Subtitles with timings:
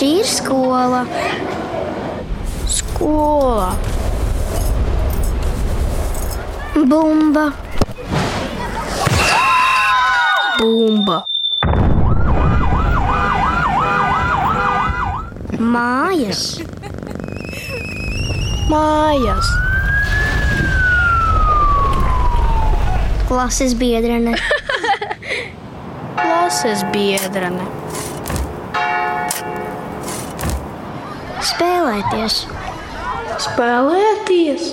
[0.00, 1.02] Šī ir skola.
[2.72, 3.66] Skola.
[6.72, 7.42] Bumba.
[10.56, 11.18] Bumba.
[15.74, 16.46] Mājas.
[18.72, 19.52] Mājas.
[23.28, 24.32] Klases biedrene.
[26.24, 27.79] Klases biedrene.
[31.80, 32.34] Spēlēties.
[33.40, 34.64] Spēlēties.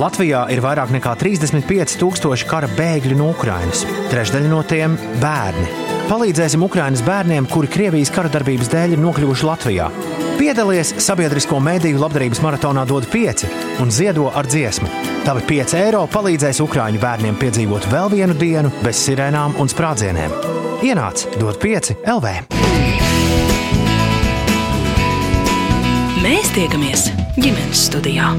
[0.00, 3.82] Latvijā ir vairāk nekā 35,000 kara bēgļu no Ukrainas.
[4.08, 5.66] Trešdaļa no tiem- bērni.
[6.08, 9.90] Palīdzēsim Ukraiņas bērniem, kuri Krievijas kara darbības dēļ ir nokļuvuši Latvijā.
[10.38, 13.44] Piedalies sabiedrisko mediju labdarības maratonā DOT 5
[13.80, 14.88] un ziedo ar dziesmu.
[15.24, 20.32] Tavi 5 eiro palīdzēs Ukrāņu bērniem piedzīvot vēl vienu dienu bez sirēnām un sprādzieniem.
[20.80, 22.55] Ienāc DOT 5 LV!
[26.26, 27.04] Mēs tiekamies
[27.38, 28.32] ģimenes studijā.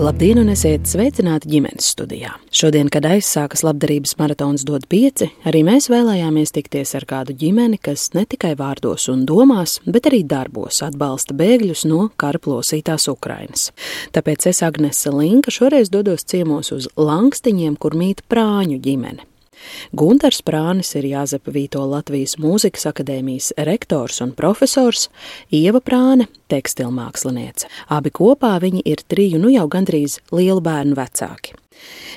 [0.00, 2.30] Labdien, un esiet sveicināti ģimenes studijā.
[2.56, 8.08] Šodien, kad aizsākas labdarības maratons dod pieci, arī mēs vēlējāmies tikties ar kādu ģimeni, kas
[8.16, 13.68] ne tikai vārdos un domās, bet arī darbos atbalsta bēgļus no kara plosītās Ukrainas.
[14.16, 19.28] Tāpēc es, Agnese Linka, šoreiz dodos ciemos uz Langstiņiem, kur mīt prāņu ģimene.
[19.96, 25.08] Gunārs Prānis ir Jāzepa Vīto Latvijas Mūzikas akadēmijas rektors un profesors,
[25.50, 27.66] Ieva Prāne- tekstilmāksliniece.
[27.88, 31.65] Abi kopā viņi ir triju nu jau gandrīz lielu bērnu vecāki.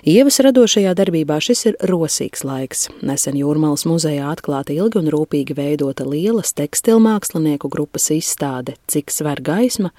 [0.08, 2.86] Ievas radošajā darbībā šis ir rosīgs laiks.
[3.04, 9.92] Nesen Jūrmālas muzejā atklāta ilgi un rūpīgi veidota lielas tekstilmākslinieku grupas izstāde Cik sver gaisma.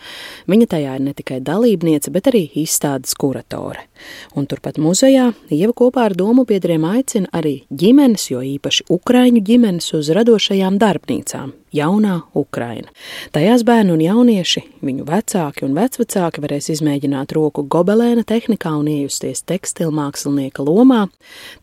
[0.48, 3.84] Viņa tajā ir ne tikai dalībniece, bet arī izstādes kuratore.
[4.32, 9.92] Un turpat muzejā Ieva kopā ar domu biedriem aicina arī ģimenes, jo īpaši Ukraiņu ģimenes
[10.00, 12.90] uz radošajām darbnīcām, jaunā Ukraina.
[13.34, 19.44] Tajās bērni un jaunieši, viņu vecāki un vecvecāki varēs izmēģināt roku gobelēna tehnikā un iejusties
[19.48, 21.06] tekstilu mākslinieka lomā.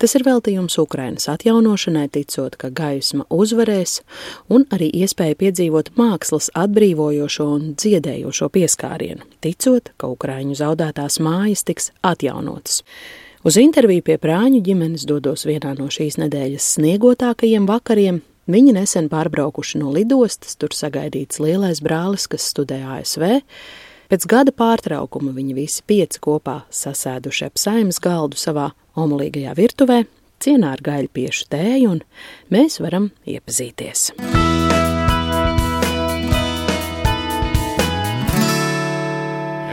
[0.01, 3.99] Tas ir veltījums Ukrainas atjaunošanai, ticot, ka gaisma uzvarēs,
[4.53, 11.91] un arī iespēja piedzīvot mākslas atbrīvojošo un dziedējošo pieskārienu, ticot, ka Ukraiņu zaudētās mājas tiks
[12.05, 12.83] atjaunotas.
[13.47, 19.81] Uz interviju pie prāņu ģimenes dodos vienā no šīs nedēļas sniegotākajiem vakariem, Viņi nesen pārbraukuši
[19.81, 23.41] no lidostas, tur sagaidīts lielais brālis, kas studē ASV.
[24.07, 30.05] Pēc gada pārtraukuma viņi visi pieci kopā sasēduši ap saimnes galdu savā omulīgajā virtuvē,
[30.39, 32.03] cienā ar gaļu piešu tēju, un
[32.55, 34.13] mēs varam iepazīties.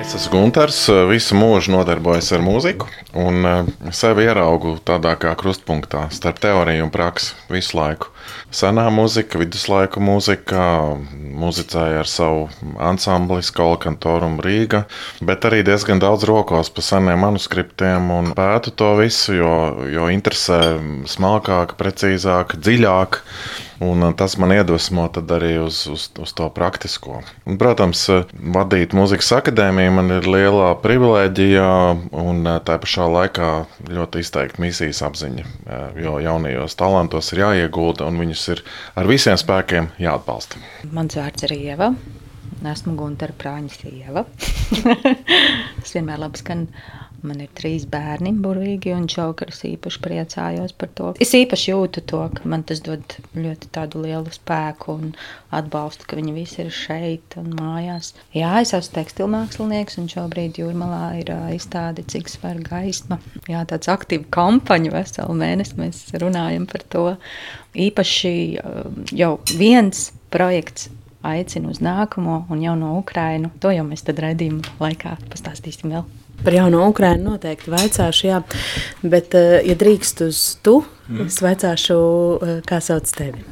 [0.05, 3.47] Es esmu Gunārs, visu mūžu nodarbojos ar mūziku, un
[3.97, 8.11] sevi ieraugu tādā kā krustpunktā starp teoriju un praksi visu laiku.
[8.53, 10.61] Senā mūzika, viduslaiku mūzika,
[11.41, 12.45] muzicēja ar savu
[12.85, 14.85] ansambli, skolu kantoru Rīga,
[15.25, 19.55] bet arī diezgan daudz rokos pa seniem manuskriptiem un pētu to visu, jo,
[19.89, 20.61] jo interesē
[21.17, 23.23] smalkāk, precīzāk, dziļāk.
[23.85, 25.07] Un tas man iedvesmo
[25.37, 27.21] arī uz, uz, uz to praktisko.
[27.45, 28.07] Un, protams,
[28.57, 31.69] vadīt muzikas akadēmiju man ir liela privilēģija
[32.25, 33.51] un tā pašā laikā
[33.91, 35.47] ļoti izteikta misijas apziņa.
[36.01, 38.65] Jo jaunajos talantos ir jāiegulda un viņus ir
[38.97, 40.63] ar visiem spēkiem jāatbalsta.
[40.95, 41.93] Mans vārds ir Ieva.
[42.65, 44.25] Esmu Gunter Prāņas Ieva.
[45.85, 46.85] Es vienmēr labi skanu
[47.25, 51.13] Man ir trīs bērni, burvīgi, un čaukars īpaši priecājos par to.
[51.25, 55.15] Es īpaši jūtu to, ka man tas dod ļoti tādu lielu spēku un
[55.55, 58.13] atbalstu, ka viņi visi ir šeit un mājās.
[58.37, 63.21] Jā, es esmu tekstilmākslinieks, un šobrīd jūrmalā ir izstāde, cik svar gaisma.
[63.49, 67.07] Jā, tāds aktīva kampaņa veselu mēnesi mēs runājam par to.
[67.75, 68.35] Īpaši
[69.17, 70.91] jau viens projekts
[71.25, 73.51] aicina uz nākamo un jau no Ukrainu.
[73.65, 76.05] To jau mēs tad redzījuma laikā pastāstīsim vēl.
[76.45, 78.43] Par jauno Ukrainu noteikti vaicāšu, jā.
[79.03, 81.27] Bet, eh, ja drīkst uz tu, mm.
[81.27, 81.99] es vaicāšu,
[82.43, 83.45] eh, kā sauc tevi.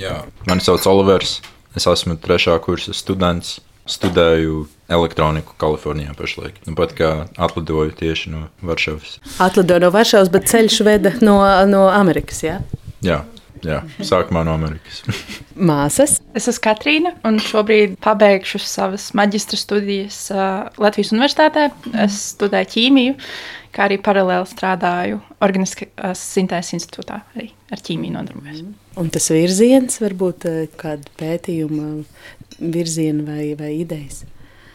[0.00, 1.40] Jā, mani sauc Olivers.
[1.76, 3.60] Es esmu trešā kursa students.
[3.90, 6.60] Studēju elektroniku Kalifornijā pašlaik.
[6.66, 9.16] Nu, pat kā atlidoju tieši no Varšavas.
[9.42, 12.60] Atlidoju no Varšavas, bet ceļš veda no, no Amerikas, jā?
[13.02, 13.24] Jā,
[13.66, 15.02] Jā, sākumā no Amerikas.
[15.70, 16.18] Māsas.
[16.36, 20.20] Es esmu Katrīna, un šobrīd pabeigšu savas maģistra studijas
[20.80, 21.68] Latvijas Universitātē.
[22.06, 23.16] Es studēju ķīmiju,
[23.76, 28.64] kā arī paralēli strādāju Organiskās sintēzes institūtā, arī ar ķīmiju nodarbojos.
[29.00, 30.48] Un tas virziens, varbūt
[30.80, 31.92] kāda pētījuma
[32.60, 34.24] virziena vai, vai idejas?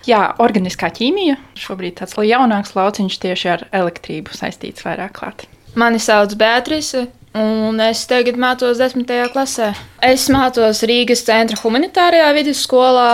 [0.05, 1.39] Jā, organiskā ķīmija.
[1.57, 5.47] Šobrīd tāds jaunāks lauciņš tieši ar elektrību saistīts vairāk klāt.
[5.75, 7.07] Mani sauc Beatrice.
[7.35, 9.73] Un es tagad mācos desmitajā klasē.
[10.07, 13.09] Es mācos Rīgas centra humanitārajā vidusskolā,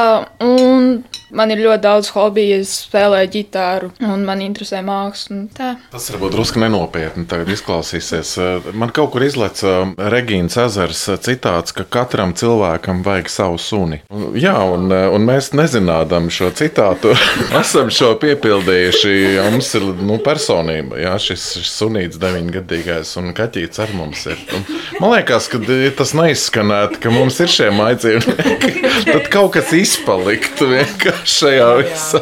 [0.45, 0.91] un
[1.35, 2.59] man ir ļoti daudz hobiju.
[2.61, 5.45] Es spēlēju ģitāru, un man interesē māksla.
[5.55, 8.35] Tas varbūt drusku nenopietni izklausīsies.
[8.77, 14.01] Man kaut kur izlaica Regīnas ezers citāts, ka katram cilvēkam vajag savu suni.
[14.11, 17.13] Un, jā, un, un mēs nezinām šo citātu,
[17.61, 19.15] esam šo piepildījuši.
[19.51, 24.39] Mums ir nu, personība, jā, šis, šis sunīts deviņgadīgais un kaķītis ar mums ir.
[24.55, 24.65] Un,
[24.99, 25.61] man liekas, ka
[25.97, 28.73] tas neizskanētu, ka mums ir šie maidzīvnieki.
[29.11, 32.21] Tad kaut kas izpaliktu vienkārši šajā visā.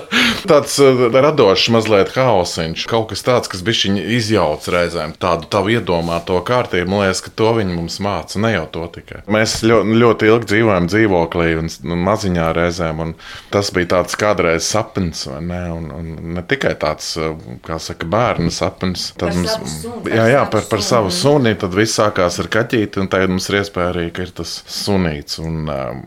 [0.49, 5.13] Tāds uh, radošs, mazliet haosiņš, kaut kas tāds, kas bija viņa izjauc reizēm.
[5.21, 8.39] Tādu tavu iedomāto kārtību, man liekas, ka to viņi mums māca.
[8.43, 9.23] Ne jau to tikai.
[9.31, 13.13] Mēs ļoti, ļoti ilgi dzīvojam dzīvoklī un, un maziņā reizēm, un
[13.53, 15.61] tas bija tāds kādreiz sapnis, vai ne?
[15.75, 17.35] Un, un ne tikai tāds, uh,
[17.65, 19.09] kā saka, bērnu sapnis.
[19.19, 23.03] Tad Par mums, suni, jā, jā, par, par savu suni, tad viss sākās ar kaķīti,
[23.03, 25.39] un tagad mums ir iespēja arī, ka ir tas sunīts.
[25.43, 26.03] Un, um,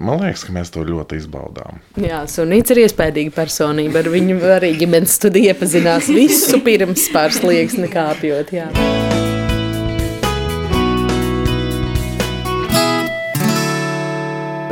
[0.00, 1.80] man liekas, ka mēs to ļoti izbaudām.
[2.00, 4.00] Jā, Sunīts ir iespējīga personība.
[4.02, 8.54] Ar viņu arī ģimenes studija iepazinās visu pirms pāris liekas nekāpjot.
[8.56, 9.11] Jā.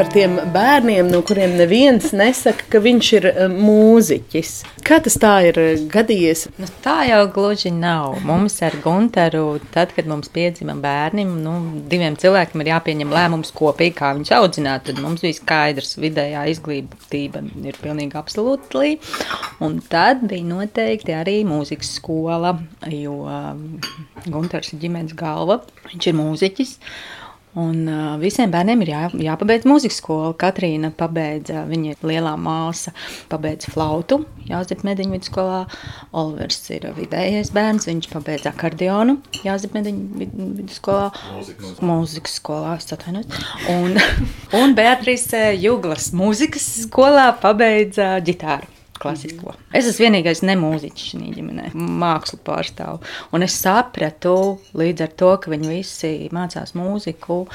[0.00, 4.52] Par tiem bērniem, no kuriem neviens nesaka, ka viņš ir eh, mūziķis.
[4.86, 6.46] Kā tas tā ir eh, gadījies?
[6.56, 8.16] Nu, tā jau gluži nav.
[8.24, 11.52] Mums ar Gunteru, tad, kad mums piedzima bērni, nu,
[11.92, 14.88] diviem cilvēkiem ir jāpieņem lēmums kopīgi, kā viņus audzināt.
[14.88, 18.96] Tad mums bija skaidrs, ka vidējā izglītība ir pilnīgi absolūti.
[19.60, 22.56] Un tad bija noteikti arī mūzikas skola,
[22.88, 23.20] jo
[24.24, 25.60] Gunters ir ģimenes galva,
[25.92, 26.78] viņš ir mūziķis.
[27.58, 30.28] Un uh, visiem bērniem ir jā, jāpabeidz mūzikas skola.
[30.38, 32.92] Katrīna pabeidza, viņa ir lielā māsa,
[33.32, 35.64] pabeidza flautu Jāzep Mediņu vidusskolā.
[36.14, 41.10] Olivers ir vidējais bērns, viņš pabeidza akordionu Jāzep Mediņu vid- vidusskolā.
[41.34, 43.46] Mūzikas, mūzikas skolā, es atvainojos.
[43.74, 43.98] Un,
[44.62, 48.70] un Beatrice Juglas mūzikas skolā pabeidza ģitāru.
[49.00, 49.54] Klasisko.
[49.72, 53.00] Es esmu vienīgais nemūziķis šajā ģimenē, mākslu pārstāvu.
[53.36, 54.34] Un es sapratu
[54.76, 57.46] līdz ar to, ka viņi visi mācās mūziku,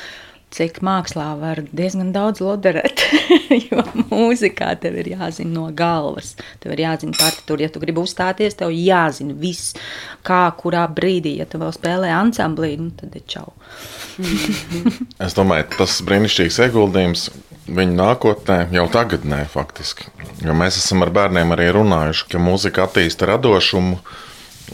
[0.56, 3.04] cik mākslā var diezgan daudz loderēt.
[3.70, 6.34] jo mūzikā tev ir jāzina no galvas.
[6.64, 7.66] Tev ir jāzina partitūra.
[7.66, 9.76] Ja tu gribi uzstāties, tev jāzina viss,
[10.26, 11.38] kā, kurā brīdī.
[11.42, 13.52] Ja tu vēl spēlē ansamblī, nu, tad ir čau.
[15.26, 17.30] Es domāju, tas ir brīnišķīgs ieguldījums
[17.68, 20.08] viņu nākotnē, jau tagadnē, faktiski.
[20.46, 24.00] Jo mēs esam ar bērniem arī runājuši, ka mūzika attīsta radošumu.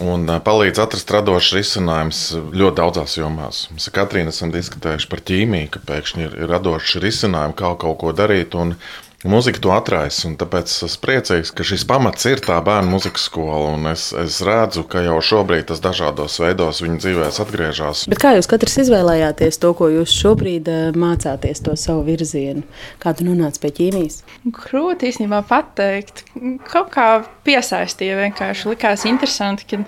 [0.01, 2.19] Un palīdz atrast radošs risinājums
[2.55, 3.65] ļoti daudzās jomās.
[3.75, 8.13] Mēs ar Katrīnu esam diskutējuši par ķīmiju, ka pēkšņi ir radoši risinājumi, kā kaut ko
[8.15, 8.55] darīt.
[8.55, 8.77] Un
[9.21, 13.75] Mūzika to atraisa, un tāpēc es priecīgs, ka šis pamats ir tā bērnu mūzikas skola.
[13.75, 18.06] un Es, es redzu, ka jau šobrīd tas dažādos veidos viņa dzīvēs atgriežas.
[18.09, 22.63] Bet kā jūs katrs izvēlējāties to, ko jūs šobrīd eh, mācāties, to savu virzienu?
[23.01, 24.21] Kā tu nonāci pie ķīmijas?
[24.57, 26.24] Grūti īstenībā pateikt.
[26.71, 27.07] Kaut kā
[27.45, 28.71] piesaistīja vienkārši.
[28.71, 29.81] Likās interesanti, ka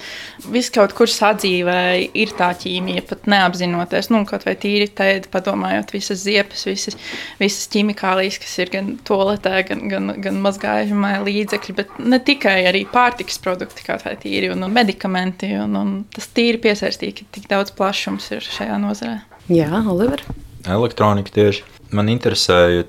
[0.54, 1.80] viss kaut kur sadzīvē
[2.22, 4.12] ir tā ķīmija, pat neapzinoties.
[4.14, 7.00] Nu, kaut vai tīri tēdi, padomājot, visas ziepes, visas,
[7.42, 12.84] visas ķīmikālijas, kas ir gan toaletē, gan, gan, gan mazgājumā līdzekļi, bet ne tikai arī
[12.92, 15.54] pārtikas produkti, kā vai tīri un, un medikamenti.
[15.64, 19.22] Un, un tas tīri piesaistīja, ka tik daudz plašums ir šajā nozarē.
[19.52, 20.24] Jā, Oliver.
[20.64, 22.88] Elektronika tieši man interesēja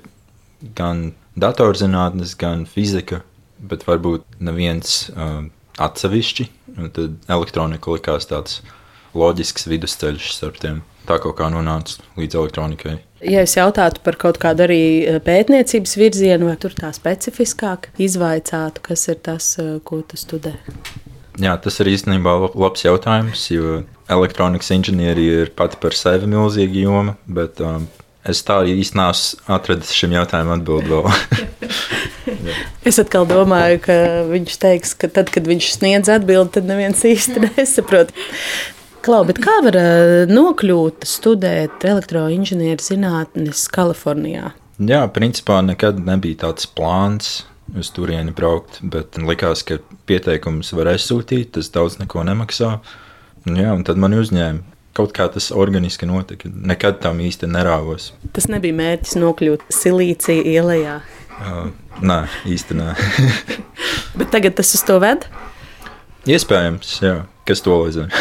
[0.76, 3.22] gan datorzinātnes, gan fizika,
[3.58, 5.44] bet varbūt neviens uh,
[5.82, 6.48] atsevišķi.
[6.74, 8.62] Un Tad elektronika likās tāds
[9.14, 10.82] loģisks vidusceļš starp tiem.
[11.04, 12.94] Tā kaut kā nonāca līdz elektronikai.
[13.24, 18.82] Ja es jautātu par kaut kādu arī eh, pētniecības virzienu, vai tur tā specifiskāk izvaicātu,
[18.84, 20.54] kas ir tas, eh, ko tu studē?
[21.40, 23.82] Jā, tas ir īstenībā lab- labs jautājums, jo
[24.12, 27.88] elektronikas inženierija ir pati par sevi milzīga joma, bet um,
[28.24, 31.10] es tā īsti neesmu atradis šim jautājumam atbildi vēl.
[32.84, 33.94] Es atkal domāju, ka
[34.28, 38.12] viņš teiks, ka tad, kad viņš sniedz atbildi, tad neviens īsti nesaprot.
[39.04, 44.54] Klau, kā var eh, nokļūt studēt elektroinženieru zinātnes Kalifornijā?
[44.80, 47.42] Jā, principā nekad nebija tāds plāns
[47.76, 49.76] uz turieni braukt, bet likās, ka
[50.08, 52.70] pieteikumus var aizsūtīt, tas daudz neko nemaksā.
[53.44, 54.72] Jā, un tad man uzņēma.
[54.96, 56.48] Kaut kā tas organiski notika.
[56.48, 58.12] Nekad tam īsti nerāvos.
[58.32, 60.96] Tas nebija mērķis nokļūt Silīcija ielā.
[61.34, 61.66] Uh,
[62.00, 62.94] nē, īsti nē.
[64.18, 65.26] Bet tagad tas uz to ved.
[66.30, 67.16] Iespējams, jā.
[67.44, 68.08] Kas to zina?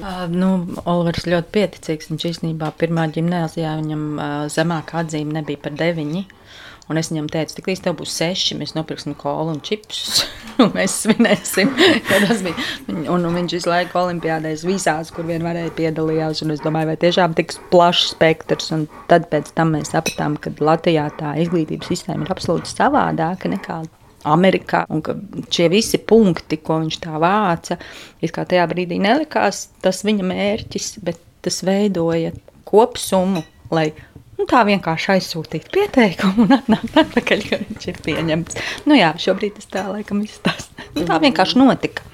[0.00, 0.46] Uh, nu,
[0.88, 2.06] Olivers ļoti pieticīgs.
[2.08, 6.22] Viņš īstenībā pirmā gimnājā viņam uh, zemākā atzīme nebija par deviņi.
[6.90, 10.24] Un es viņam teicu, tik līdz tev būs seši, mēs nopirksim kolu un čipsus,
[10.64, 11.70] un mēs svinēsim.
[12.88, 16.40] Un, un viņš visu laiku olimpiādēs visās, kur vien varēja piedalījās.
[16.46, 18.72] Un es domāju, vai tiešām tik plašs spektrs.
[18.74, 23.82] Un tad pēc tam mēs sapratām, ka Latvijā tā izglītības sistēma ir absolūti savādāka nekā
[24.28, 24.84] Amerikā.
[24.92, 25.02] Un
[25.52, 27.78] šie visi punkti, ko viņš tā vāca,
[28.20, 32.34] it kā tajā brīdī nelikās tas viņa mērķis, bet tas veidoja
[32.68, 33.88] kopsumu, lai
[34.38, 38.60] nu, tā vienkārši aizsūtītu pieteikumu un atnākt atpakaļ, ka viņš ir pieņemts.
[38.88, 40.88] Nu jā, šobrīd tas tā laikam izstāsta.
[40.94, 42.06] Nu, tā vienkārši notika.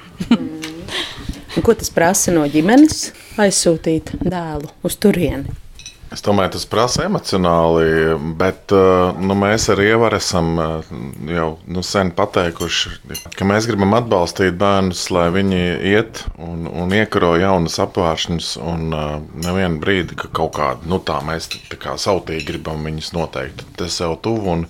[1.56, 3.10] Un ko tas prasa no ģimenes
[3.40, 5.65] aizsūtīt dēlu uz turieni?
[6.14, 10.92] Es domāju, tas prasa emocionāli, bet eh, nu, mēs arī esam eh,
[11.34, 12.92] jau nu, sen pateikuši,
[13.34, 15.60] ka mēs gribam atbalstīt bērnus, lai viņi
[15.90, 18.52] iet un, un iekaro jaunas apgāršņus.
[18.66, 23.12] Un uh, nevienu brīdi, ka kaut kādā nu, tā mēs tā kā sautīgi gribam viņus
[23.16, 23.66] noteikt.
[23.78, 24.60] Tas jau tuvu.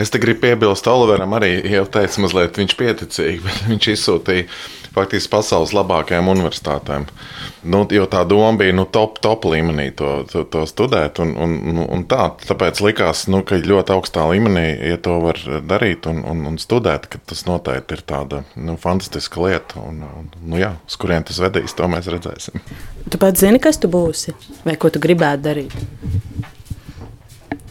[0.00, 4.48] Es te gribu piebilst, Oliveram arī jau teica, mazliet viņš pieticīgi, bet viņš izsūtīja
[4.94, 7.06] faktiski pasaules labākajām universitātēm.
[7.64, 11.20] Nu, jo tā doma bija nu, top, top līmenī to, to, to studēt.
[11.24, 16.08] Un, un, un tā, tāpēc likās, nu, ka ļoti augstā līmenī, ja to var darīt
[16.10, 19.80] un, un, un studēt, tas noteikti ir tāda nu, fantastiska lieta.
[19.80, 22.60] Un, un, nu, jā, uz kurien tas vedīs, to mēs redzēsim.
[23.10, 25.74] Tu pats zini, kas tu būsi vai ko tu gribētu darīt?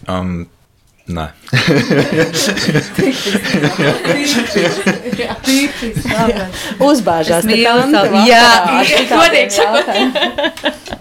[0.09, 0.43] Um,
[1.03, 1.25] Nē,
[6.79, 7.43] Uzbāžās.
[7.43, 8.45] Jā,
[9.12, 9.89] godīgi sakot.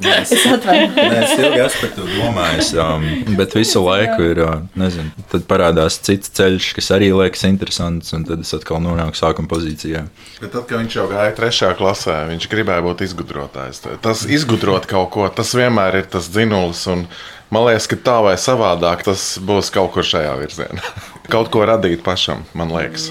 [0.03, 1.15] es atvainojos.
[1.23, 3.07] Es ilgi esmu par to domājis, um,
[3.39, 8.27] bet visu laiku ir, uh, nezinu, tad parādās cits ceļš, kas arī liekas interesants, un
[8.27, 10.03] tad es atkal nonāku sākuma pozīcijā.
[10.41, 13.85] Bet tad, kad viņš jau gāja trešajā klasē, viņš gribēja būt izgudrotājs.
[14.03, 16.83] Tas izgudrot kaut ko, tas vienmēr ir tas dzinulis.
[16.91, 17.07] Un,
[17.53, 20.93] Man liekas, ka tā vai savādāk tas būs kaut kur šajā virzienā.
[21.33, 23.11] kaut ko radīt pašam, man liekas,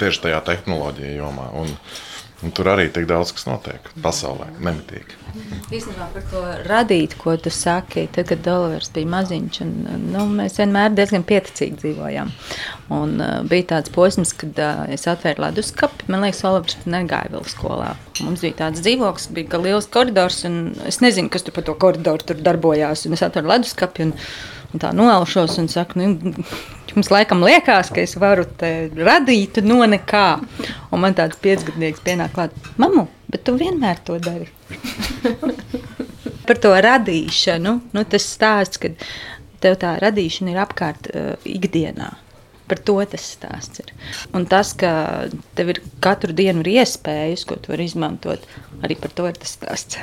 [0.00, 1.50] tieši tajā tehnoloģija jomā.
[1.60, 1.74] Un,
[2.44, 5.16] Un tur arī tik daudz kas notiek pasaulē, nemitīgi.
[5.74, 9.72] Īstenībā par to radīt, ko tu saki, tad, kad Dolors bija maziņš, un,
[10.12, 12.30] nu, mēs vienmēr diezgan pieticīgi dzīvojām.
[12.94, 16.10] Un, uh, bija tāds posms, kad uh, es atvēru leduskapi.
[16.12, 17.94] Man liekas, Olivers negāja vēl skolā.
[18.20, 22.28] Mums bija tāds dzīvoklis, bija liels koridors, un es nezinu, kas tur pa to koridoru
[22.28, 23.08] tur darbojās.
[23.08, 24.10] Un es atvēru leduskapi.
[24.10, 24.14] Un,
[24.74, 26.32] Un tā noelšos un saku, nu,
[26.90, 30.26] jums laikam liekas, ka es varu te radīt no nekā.
[30.90, 34.50] Un man tāds piecgadnieks pienāk klāt, mamu, bet tu vienmēr to dari.
[36.48, 38.90] Par to radīšanu, nu, tas stāsts, ka
[39.62, 42.10] tev tā radīšana ir apkārt uh, ikdienā.
[42.68, 43.94] Par to tas stāsts ir.
[44.34, 44.90] Un tas, ka
[45.54, 48.42] tev ir katru dienu ir iespējas, ko tu vari izmantot,
[48.82, 50.00] arī par to ir tas stāsts.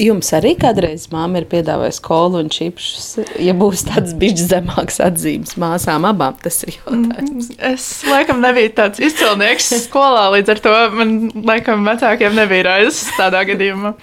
[0.00, 5.56] Jums arī kādreiz māte ir piedāvājusi kolu un čipsus, ja būs tāds bijis zemāks atzīmes
[5.60, 6.38] māsām abām.
[6.40, 7.50] Tas ir jautājums.
[7.70, 11.14] Es laikam nebiju tāds izcilnieks skolā, līdz ar to man
[11.44, 13.94] laikam vecākiem nebija raizes tādā gadījumā.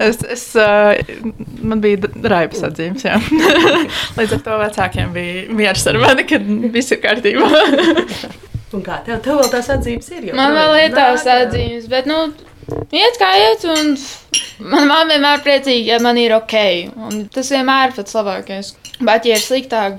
[0.00, 0.46] Es, es,
[1.60, 3.18] man bija raibas atzīmes, jā.
[4.18, 7.48] līdz ar to vecākiem bija miers ar mani, kad viss ir kārtībā.
[8.74, 10.32] Un kā tev, tev vēl tās atzīmes ir?
[10.34, 12.26] Man vēl ir tās atzīmes, bet, nu,
[12.94, 13.94] Iet kā iet, un
[14.62, 16.56] manā mamā vienmēr ir priecīga, ja man ir ok.
[17.08, 18.72] Un tas vienmēr ir pats labākais.
[19.00, 19.98] Bet, ja ir sliktāk,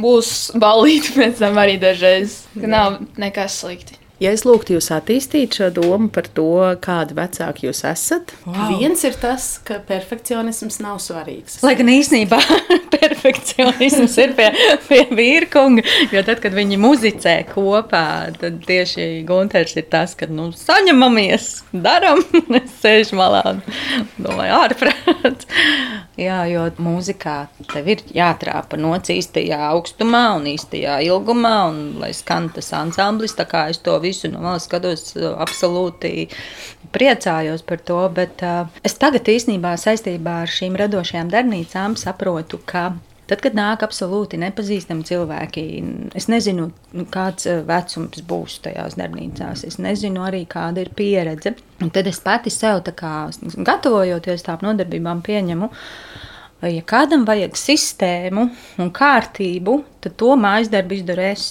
[0.00, 3.98] būs balīti pēc tam arī dažreiz, ka nav nekas slikti.
[4.20, 6.44] Ja es lūgtu jūs attīstīt šo domu par to,
[6.84, 8.74] kādi vecāki jūs esat, wow.
[8.76, 11.62] viens ir tas, ka perfekcionisms nav svarīgs.
[11.64, 12.36] Lai gan īsnībā
[12.98, 14.50] perfekcionisms ir pie,
[14.90, 18.04] pie vīrkunga, jo tad, kad viņi muzicē kopā,
[18.36, 22.20] tad tieši Gunters ir tas, ka nu, saņemamies, daram,
[22.60, 23.64] es sēžu malā un
[24.20, 25.48] domāju, ārprāt.
[26.20, 27.38] Jā, jo mūzikā
[27.72, 33.48] tev ir jātrāpa nots īstajā augstumā un īstajā ilgumā, un lai skan tas ansamblis, tā
[33.48, 36.28] kā es to visu visu no malas skatos, absolūti
[36.94, 38.00] priecājos par to.
[38.14, 42.90] Bet uh, es tagad īstenībā saistībā ar šīm radošajām darbnīcām saprotu, ka
[43.30, 45.62] Tad, kad nāk absolūti nepazīstami cilvēki,
[46.18, 46.64] es nezinu,
[46.98, 49.62] nu, kāds vecums būs tajās darbnīcās.
[49.68, 51.52] Es nezinu arī, kāda ir pieredze.
[51.78, 53.14] Un tad es pati sev, kā,
[53.68, 55.70] gatavojoties tām nodarbībām, pieņemu,
[56.60, 58.42] uh, Ja kādam vajag sistēmu
[58.82, 61.44] un kārtību, tad to mājas darbu izdaru es.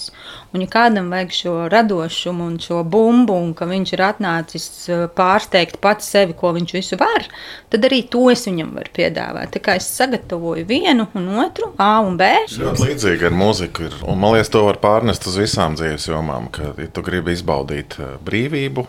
[0.54, 5.08] Un, ja kādam vajag šo radošumu un šo bumbu, un ka viņš ir atnācis eh,
[5.18, 7.26] pārsteigt pats sevi, ko viņš visu var,
[7.74, 9.50] tad arī to es viņam varu piedāvāt.
[9.56, 12.30] Tā kā es sagatavoju vienu un otru, A un B.
[12.54, 13.90] Ļoti līdzīgi ar mūziku.
[13.90, 13.98] Ir.
[14.06, 16.52] Un, man liekas, to var pārnest uz visām dzīves jomām.
[16.54, 18.86] Ka, ja tu gribi izbaudīt eh, brīvību,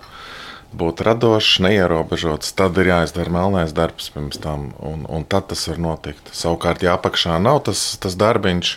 [0.77, 5.81] būt radošs, neierobežots, tad ir jāizdara melnais darbs pirms tam, un, un tad tas var
[5.83, 6.31] notikt.
[6.37, 8.73] Savukārt, ja apakšā nav tas, tas darbiņš,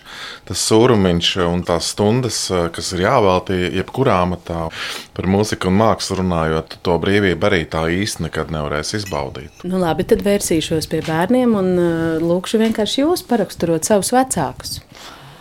[0.50, 2.40] tas sūrumiņš un tās stundas,
[2.74, 4.66] kas ir jāveltī jebkurā amatā
[5.14, 9.66] par mūziku un mākslu runājot, to brīvību arī tā īsti nekad nevarēs izbaudīt.
[9.68, 11.92] Nu, labi, tad vērsīšos pie bērniem un uh,
[12.24, 14.80] lūkšu vienkārši jūs paraksturot savus vecākus.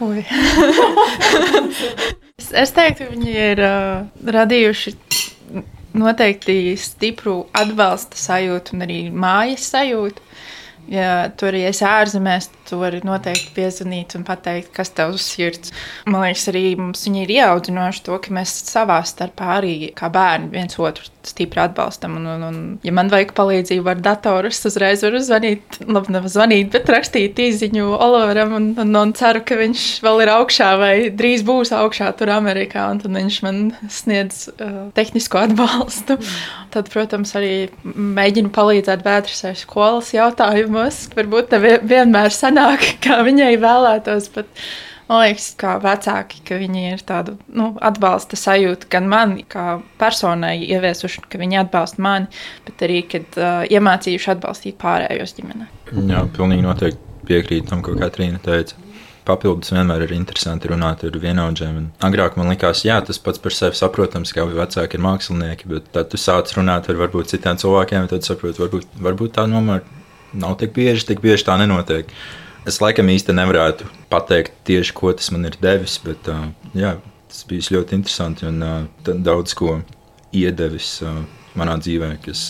[2.41, 4.05] es, es teiktu, ka viņi ir uh,
[4.35, 5.12] radījuši
[5.99, 10.29] noteikti stipru atbalsta sajūtu un arī mājas sajūtu.
[10.93, 15.73] Ja tu arī esi ārzemēs, tu vari noteikti piezvanīt un pateikt, kas tev uz sirds.
[16.07, 20.53] Man liekas, arī mums viņi ir ieaudzinājuši to, ka mēs savā starpā arī kā bērni
[20.53, 22.17] viens otru stipri atbalstam.
[22.19, 26.35] Un, un, un, ja man vajag palīdzību ar datoru, es uzreiz varu zvanīt, labi, nevis
[26.37, 30.95] zvanīt, bet rakstīt īziņu Oliveram un, un, un ceru, ka viņš vēl ir augšā vai
[31.15, 36.19] drīz būs augšā tur Amerikā, un tad viņš man sniedz uh, tehnisko atbalstu.
[36.19, 36.43] Mm.
[36.73, 37.55] Tad, protams, arī
[37.85, 41.05] mēģinu palīdzēt Vētras skolas jautājumos.
[41.17, 42.52] Varbūt ne vienmēr sanāk,
[43.05, 44.65] kā viņai vēlētos, bet
[45.13, 50.55] Man liekas, kā vecāki, ka viņi ir tādu nu, atbalsta sajūtu gan man, kā personai,
[50.63, 52.31] ieviesuši, ka viņi atbalsta mani,
[52.65, 55.69] bet arī, kad uh, iemācījuši atbalstīt pārējos ģimenē.
[56.09, 58.79] Jā, pilnīgi noteikti piekrītu tam, ko Katrīna teica.
[59.27, 61.93] Papildus vienmēr ir interesanti runāt ar vienaudžiem.
[62.03, 66.09] Agrāk man likās, jā, tas pats par sevi saprotams, ka vecāki ir mākslinieki, bet tad
[66.11, 69.85] tu sāc runāt ar varbūt citiem cilvēkiem, tad saproti, varbūt, varbūt tā nomēr
[70.33, 72.11] nav tik bieži, tik bieži tā nenotiek.
[72.69, 76.29] Es laikam īsti nevarētu pateikt tieši, ko tas man ir devis, bet
[76.79, 76.93] jā,
[77.27, 78.63] tas bija ļoti interesanti un
[79.03, 79.81] daudz ko
[80.33, 81.01] iedevis
[81.59, 82.45] manā dzīvē, kas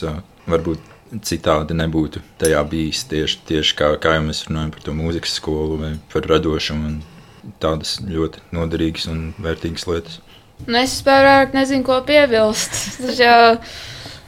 [0.51, 0.91] varbūt
[1.25, 3.05] citādi nebūtu tajā bijis.
[3.11, 6.93] Tieši, tieši kā, kā jau mēs runājam par to mūzikas skolu vai par radošumu
[7.63, 10.21] tādas ļoti noderīgas un vērtīgas lietas.
[10.67, 12.77] Nu, es vairāk nezinu, ko piebilst.
[13.03, 13.39] Tas jau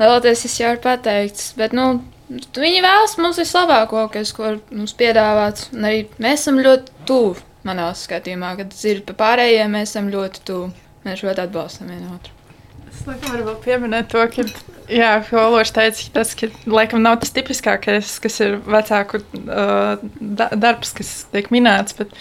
[0.00, 1.52] lielākoties jau ir pateikts.
[1.58, 5.68] Bet, nu, Viņi vēlas mums vislabāko, kas mums piedāvāts.
[5.76, 10.08] Un arī mēs esam ļoti tuvu manā skatījumā, kad tas ir pa pārējiem, mēs esam
[10.12, 10.70] ļoti tuvu.
[11.04, 12.32] Mēs ļoti atbalstam vienu otru.
[12.88, 14.44] Es laikam varu vēl pieminēt to, ka,
[14.88, 20.04] jā, Ološs teica, tas, ka laikam nav tas tipiskākais, kas ir vecāku uh,
[20.54, 22.14] darbs, kas tiek minēts, bet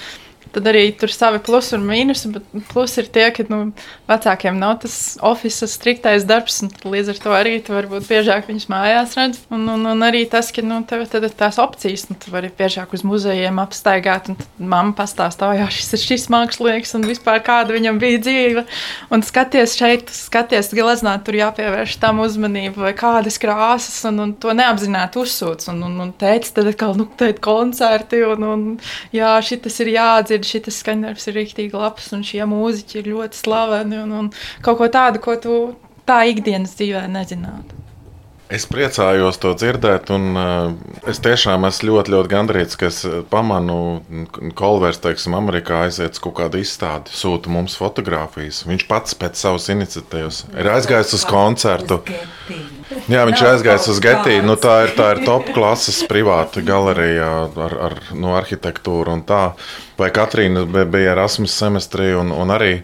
[0.53, 2.29] Tad arī tur savi plusi un mīnusi.
[2.69, 3.71] Plusi ir tie, ka nu,
[4.09, 8.67] vecākiem nav tas oficiāls, striktais darbs, un līdz ar to arī tu varbūt biežāk viņus
[8.69, 9.39] mājās redz.
[9.53, 12.93] Un, un, un arī tas, ka nu, tev ir tās opcijas, nu, tu vari biežāk
[12.93, 17.97] uz muzejiem apstaigāt, un mamma pastāstā, jā, šis ir šis mākslinieks, un vispār kāda viņam
[18.03, 18.65] bija dzīve.
[19.09, 24.53] Un skaties šeit, skaties, gleznāt, tur jāpievērš tam uzmanību, vai kādas krāsas, un, un to
[24.53, 25.65] neapzināti uzsūc.
[25.73, 28.65] Un, un, un teica, tad atkal, nu, teikt koncerti, un, un
[29.15, 33.39] jā, šitas ir jādzird kad šis skaņdarbs ir rīktīgi labs un šie mūziķi ir ļoti
[33.39, 34.29] slaveni un, un
[34.65, 35.55] kaut ko tādu, ko tu
[36.07, 37.82] tā ikdienas dzīvē nezinātu.
[38.51, 40.73] Es priecājos to dzirdēt, un uh,
[41.09, 42.99] es tiešām esmu ļoti, ļoti gandrīz, ka es
[43.31, 43.77] pamanu,
[44.35, 48.65] ka Kolvers, teiksim, Amerikā aiziet uz kaut kādu izstādi, sūta mums fotogrāfijas.
[48.67, 52.01] Viņš pats pēc savas iniciatīvas ir aizgājis uz koncertu.
[53.07, 54.45] Jā, viņš ir aizgājis uz Getīnu.
[54.51, 59.43] Nu, tā, ir, tā ir top klases privāta galerija ar, ar no arhitektūru un tā.
[59.97, 62.75] Vai Katrīna bija Erasmus semestrī un, un arī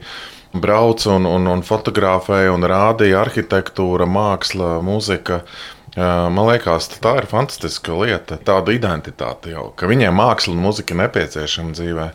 [0.54, 5.44] brauca un, un, un fotografēja un rādīja arhitektūra, māksla, mūzika.
[6.00, 11.00] Man liekas, tā ir fantastiska lieta, tāda identitāte jau, ka viņiem māksla un mūzika ir
[11.02, 12.06] nepieciešama dzīvē.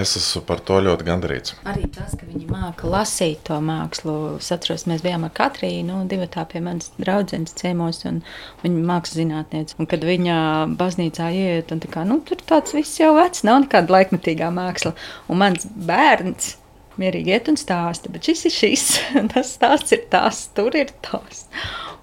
[0.00, 1.54] Es esmu par to ļoti gandarīts.
[1.68, 4.14] Arī tas, ka viņi māca lasīt to mākslu.
[4.40, 8.22] Es atceros, mēs bijām ar Katrīnu, divi tā pie manas draudzenes ciemos, un
[8.64, 9.76] viņa mākslas zinātniece.
[9.78, 10.38] Un kad viņa
[10.80, 14.96] baznīcā iet, un tā kā, nu, tur tāds viss jau vecs, nav nekāda laikmetīgā māksla.
[15.28, 16.54] Un mans bērns
[17.00, 18.86] mierīgi iet un stāsta, bet šis ir šis,
[19.34, 21.46] tas stāsts ir tas, tur ir tas.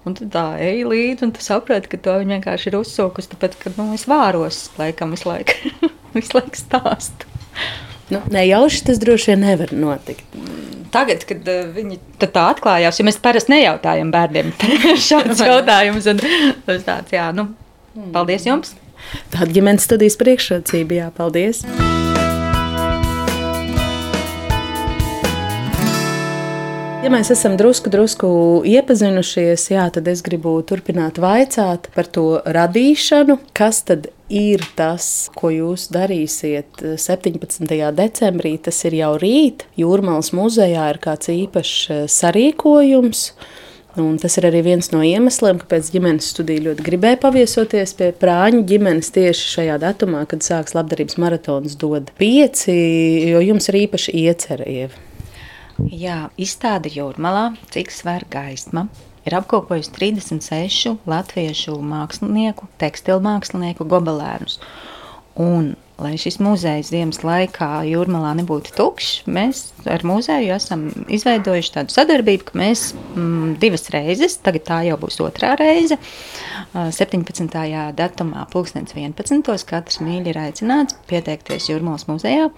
[0.06, 3.58] Un tu tā ej līdzi, un tu saproti, ka to viņi vienkārši ir uzsūkusi, tāpēc,
[3.60, 5.74] ka nu, es vāros laikam visu laiku,
[6.16, 7.28] visu laiku stāstu.
[8.08, 10.24] Nu, nejauši tas droši vien nevar notikt.
[10.94, 14.54] Tagad, kad uh, viņi tā atklājās, jo mēs parasti nejautājam bērniem
[15.10, 17.50] šādus jautājumus, tad tāds, jā, nu,
[18.14, 18.76] paldies jums!
[19.32, 21.66] Tāda ģimenes studijas priekšrocība, jā, paldies!
[27.08, 28.28] Ja mēs esam drusku, drusku
[28.68, 33.38] iepazinušies, jā, tad es gribu turpināt vaicāt par to radīšanu.
[33.56, 37.64] Kas tad ir tas, ko jūs darīsiet 17.
[37.96, 38.52] decembrī?
[38.60, 39.64] Tas ir jau rīt.
[39.80, 43.24] Jūrmālas muzejā ir kāds īpašs eh, sarīkojums.
[44.04, 48.66] Un tas ir arī viens no iemesliem, kāpēc ģimenes studija ļoti gribēja paviesoties pie prāņu
[48.68, 52.80] ģimenes tieši šajā datumā, kad sāks labdarības maratons dod pieci,
[53.32, 54.90] jo jums ir īpaši iecerēji.
[55.78, 58.88] Jā, izstāde jūrmalā, cik sver gaisma.
[59.28, 64.56] ir apkopojusi 36 latviešu mākslinieku, tekstilu mākslinieku gobelēnus.
[65.38, 71.94] Un, lai šis muzejs ziemas laikā jūrmalā nebūtu tukšs, mēs ar muzeju esam izveidojuši tādu
[71.94, 76.00] sadarbību, ka mēs mm, divas reizes, tagad tā jau būs otrā reize,
[76.74, 77.60] 17.
[78.00, 79.68] datumā, 2011.
[79.68, 82.48] katrs mīļi ir aicināts pieteikties Jūrmalas muzejā.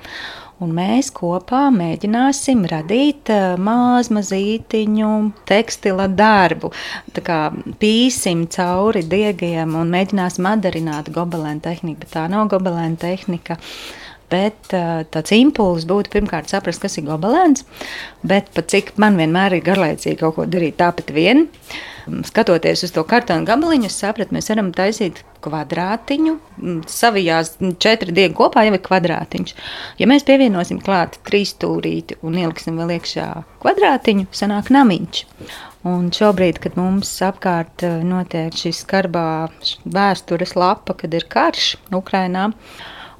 [0.60, 3.30] Un mēs kopā mēģināsim radīt
[3.64, 5.12] mazu mazītiņu
[5.48, 6.68] tekstila darbu.
[7.16, 7.38] Tā kā
[7.80, 13.56] pīsim cauri diegiem un mēģināsim atdarināt gobelēnu tehniku, bet tā nav gobelēna tehnika.
[14.30, 17.64] Bet tāds impulss būtu pirmkārt saprast, kas ir gobelēns,
[18.22, 21.48] bet pat cik man vienmēr ir garlaicīgi kaut ko darīt tāpat vien.
[22.26, 26.36] Skatoties uz to kartonu gabaliņu, es sapratu, mēs varam taisīt kvadrātiņu.
[26.90, 29.54] Savijās četri diegi kopā jau ir kvadrātiņš.
[30.00, 33.26] Ja mēs pievienosim klāt trīs stūrīti un ieliksim vēl iekšā
[33.62, 35.24] kvadrātiņu, sanāk namiņš.
[35.90, 39.48] Un šobrīd, kad mums apkārt notiek šis skarbā
[39.88, 42.50] vēstures lapa, kad ir karš Ukrainā,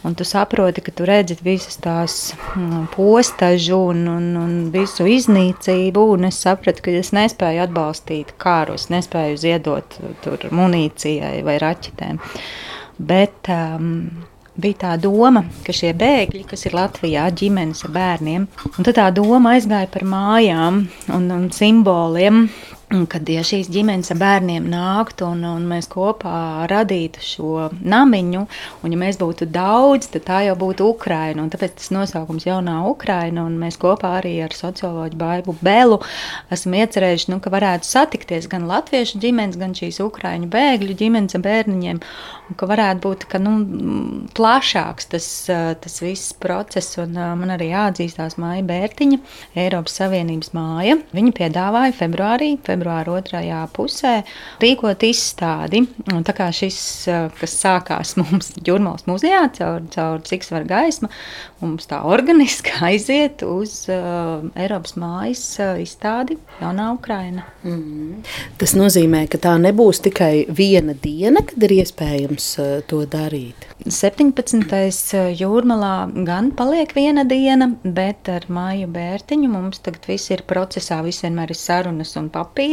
[0.03, 2.15] Un tu saproti, ka tu redzi visas tās
[2.55, 6.07] mm, postažu un, un, un visu iznīcību.
[6.15, 12.21] Un es sapratu, ka es nespēju atbalstīt kāru, es nespēju ziedot tur munīcijai vai raķetēm.
[13.11, 13.93] Bet um,
[14.61, 19.55] bija tā doma, ka šie bēgļi, kas ir Latvijā, ģimenes ar bērniem, un tā doma
[19.57, 22.47] aizgāja par mājām un, un simboliem,
[22.91, 28.41] kad ja šīs ģimenes ar bērniem nāktu un, un mēs kopā radītu šo namiņu,
[28.83, 31.45] un ja mēs būtu daudz, tad tā jau būtu Ukraina.
[31.53, 36.01] Tāpēc tas nosaukums jaunā Ukraina, un mēs kopā arī ar socioloģu Baibu Belu
[36.51, 41.47] esam iecerējuši, nu, ka varētu satikties gan latviešu ģimenes, gan šīs ukraiņu bēgļu ģimenes ar
[41.47, 42.03] bērniņiem,
[42.51, 43.55] un ka varētu būt ka, nu,
[44.35, 46.99] plašāks tas, tas viss process.
[46.99, 49.23] Un man arī jāatzīstās Māja Bērtiņa,
[49.63, 50.99] Eiropas Savienības māja.
[51.15, 54.21] Viņa piedāvāja februārī, februārī februāra otrajā pusē
[54.63, 55.85] rīkot izstādi.
[56.13, 61.11] Un tā kā šis, eh, kas sākās mums Jurmālas muzejā caur, caur cik svar gaisma,
[61.61, 67.45] mums tā organiski aiziet uz uh, Eiropas mājas uh, izstādi Jaunā Ukraina.
[67.65, 68.23] Mm.
[68.61, 73.69] Tas nozīmē, ka tā nebūs tikai viena diena, kad ir iespējams uh, to darīt.
[73.81, 74.61] 17.
[75.41, 75.95] jūrmalā
[76.27, 81.55] gan paliek viena diena, bet ar māju bērtiņu mums tagad viss ir procesā, viss vienmēr
[81.55, 82.70] ir sarunas un papīri.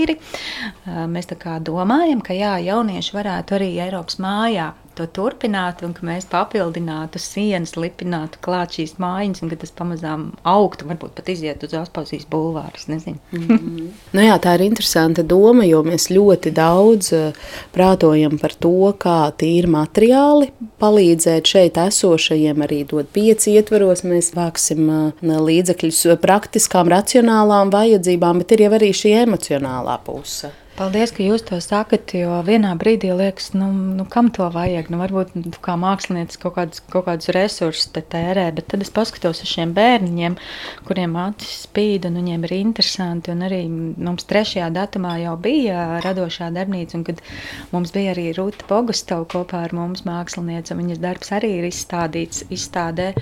[1.14, 6.06] Mēs tā kā domājam, ka jā, jaunieši varētu arī Eiropas mājā to turpinātu, un ka
[6.08, 11.64] mēs papildinātu sienas, lipinātu klāt šīs mājiņas, un ka tas pamazām augtu, varbūt pat iziet
[11.64, 12.88] uz Aspazijas bulvārus.
[12.88, 13.00] Mm
[13.34, 13.88] -hmm.
[14.14, 17.34] nu jā, tā ir interesanta doma, jo mēs ļoti daudz eh,
[17.74, 24.04] prātojam par to, kā tīri materiāli palīdzēt šeit esošajiem, arī dot pieci ietveros.
[24.04, 30.52] Mēs vāksim eh, līdzekļus praktiskām, racionālām vajadzībām, bet ir jau arī šī emocionālā puse.
[30.78, 34.92] Paldies, ka jūs to sakat, jo vienā brīdī liekas, nu, nu kam to vajag.
[34.94, 39.42] Nu, varbūt nu, kā mākslinieks kaut kādus, kaut kādus resursus tērē, bet tad es paskatos
[39.42, 40.38] uz šiem bērniņiem,
[40.86, 43.34] kuriem acis spīd un viņiem ir interesanti.
[43.34, 47.26] Un arī mums trešajā datumā jau bija radošā darbnīca, un kad
[47.74, 52.46] mums bija arī Rūta Bogustova kopā ar mums mākslinieci, un viņas darbs arī ir izstādīts
[52.54, 53.16] izstādē.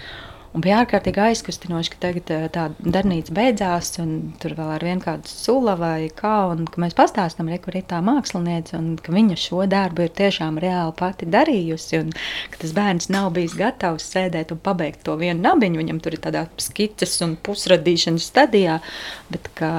[0.55, 5.03] Un bija ārkārtīgi aizkustinoši, ka tagad eh, tā darbnīca beidzās, un tur vēl ar vienu
[5.03, 9.11] kādu sula vai kā, un ka mēs pastāstām, re, kur ir tā māksliniece, un ka
[9.11, 12.13] viņa šo darbu ir tiešām reāli pati darījusi, un
[12.53, 16.23] ka tas bērns nav bijis gatavs sēdēt un pabeigt to vienu nabiņu, viņam tur ir
[16.23, 18.79] tādā skices un pusradīšanas stadijā,
[19.33, 19.73] bet ka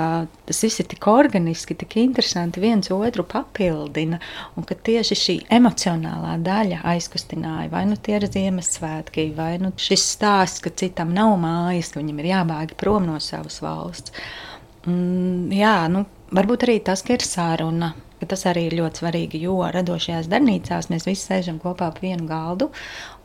[0.46, 4.20] tas viss ir tik organiski, tik interesanti, viens otru papildina,
[4.60, 10.04] un ka tieši šī emocionālā daļa aizkustināja, vai nu tie ir Ziemassvētki, vai nu šis
[10.16, 14.14] stāsts, ka citam nav mājas, ka viņam ir jābēg prom no savas valsts.
[14.86, 17.94] Mm, jā, nu, varbūt arī tas, ka ir sāruna.
[18.16, 22.70] Tas arī ir ļoti svarīgi, jo radošajās darbnīcās mēs visi sēžam kopā ap vienu galdu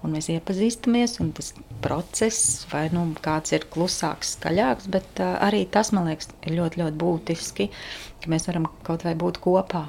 [0.04, 1.16] un mēs iepazīstamies.
[1.38, 6.58] Tas process, vai nu kāds ir klusāks, skaļāks, bet uh, arī tas man liekas ir
[6.60, 7.70] ļoti, ļoti būtiski,
[8.20, 9.86] ka mēs varam kaut vai būt kopā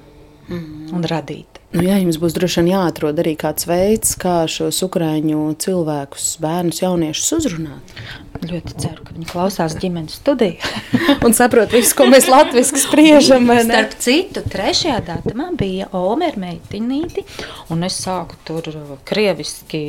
[0.47, 0.93] mm.
[0.95, 1.52] un radīt.
[1.72, 6.82] Nu, jā, jums būs droši vien jāatrod arī kāds veids, kā šos ukrāņu cilvēkus, bērnus,
[6.82, 7.94] jauniešus uzrunāt.
[8.42, 10.61] Ļoti ceru, ka viņi klausās ģimenes studiju
[11.24, 13.48] un saprot visu, ko mēs latviešu spriežam.
[13.64, 17.24] Starp citu, trešajā datumā bija Omer meitinīti,
[17.72, 18.68] un es sāku tur
[19.08, 19.85] krieviski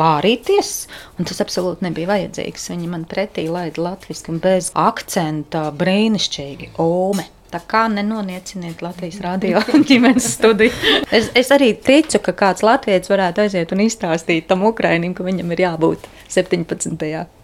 [0.00, 0.74] vārīties,
[1.20, 2.70] un tas absolūti nebija vajadzīgs.
[2.72, 7.34] Viņi man pretī laida latviski un bez akcenta brīnišķīgi Omer.
[7.48, 10.72] Tā kā nenonieciniet Latvijas radio ģimenes studiju.
[11.14, 15.54] Es, es arī ticu, ka kāds latviečs varētu aiziet un izstāstīt tam Ukrainim, ka viņam
[15.56, 16.98] ir jābūt 17.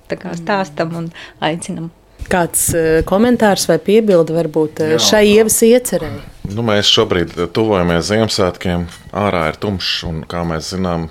[0.05, 1.13] Tā kā stāstam un
[1.45, 1.89] aicinam.
[2.29, 6.21] Kāds uh, komentārs vai piebilde varbūt uh, šai ievas iecerēji?
[6.53, 8.87] Nu, mēs šobrīd tuvojamies Ziemassvētkiem.
[9.15, 11.05] Ārā ir tumšs, un, kā mēs zinām,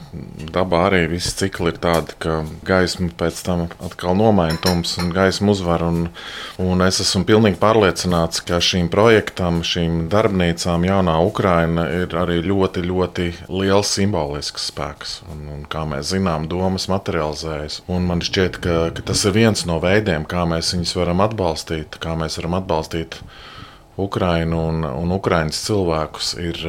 [0.52, 5.54] dabā arī viss cikli ir tādi, ka gaisma pēc tam atkal nomaina tums un gaisma
[5.54, 5.86] uzvar.
[5.88, 6.10] Un,
[6.60, 12.84] un es esmu pilnīgi pārliecināts, ka šīm projektam, šīm darbnīcām jaunā Ukraina ir arī ļoti,
[12.89, 15.16] ļoti liels simbolisks spēks.
[15.32, 17.86] Un, un, kā mēs zinām, domas materializējas.
[17.88, 21.96] Un man šķiet, ka, ka tas ir viens no veidiem, kā mēs viņus varam atbalstīt,
[22.04, 23.22] kā mēs varam atbalstīt
[23.96, 26.68] Ukrainu un, un Ukraiņas cilvēkus, ir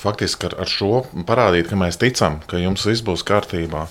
[0.00, 3.86] faktiski ar, ar šo parādīt, ka mēs ticam, ka jums viss būs kārtībā,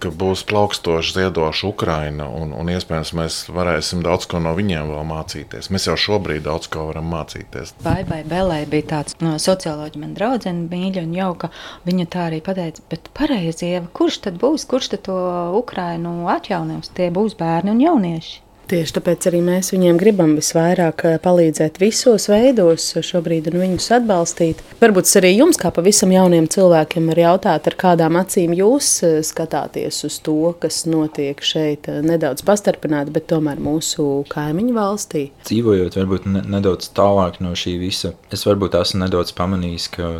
[0.00, 5.06] ka būs plaukstoša, ziedoša Ukraina, un, un iespējams mēs varēsim daudz ko no viņiem vēl
[5.10, 5.68] mācīties.
[5.74, 7.74] Mēs jau šobrīd daudz ko varam mācīties.
[7.84, 11.52] Vai Belē bija tāds no socioloģija man draudzene mīļa un jauka.
[11.88, 15.18] Viņa tā arī pateica, bet pareizi, kurš tad būs, kurš tad to
[15.60, 16.92] Ukrainu atjaunos?
[16.96, 18.40] Tie būs bērni un jaunieši.
[18.70, 24.60] Tieši tāpēc arī mēs viņiem gribam visvairāk eh, palīdzēt visos veidos, šobrīd un viņus atbalstīt.
[24.78, 29.16] Varbūt es arī jums, kā pavisam jauniem cilvēkiem, varu jautāt, ar kādām acīm jūs eh,
[29.26, 35.26] skatāties uz to, kas notiek šeit, eh, nedaudz pastarpināti, bet tomēr mūsu kaimiņu valstī.
[35.50, 40.14] Dzīvojot varbūt ne, nedaudz tālāk no šī visa, es varbūt esmu nedaudz pamanījis, ka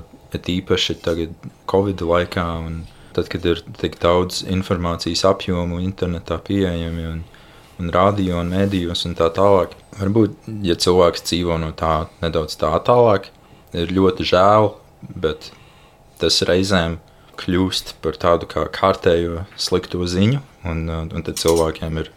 [0.59, 2.83] īpaši tagad Covid laikā un
[3.15, 7.29] tad, kad ir tik daudz informācijas apjomu internetā pieejami un
[7.81, 9.75] un radio un mēdījos un tā tālāk.
[9.99, 13.31] Varbūt, ja cilvēks dzīvo no tā nedaudz tā tālāk,
[13.77, 14.75] ir ļoti žēl,
[15.23, 15.51] bet
[16.21, 16.99] tas reizēm
[17.41, 22.11] kļūst par tādu kā kārtējo slikto ziņu, un, un tad cilvēkiem ir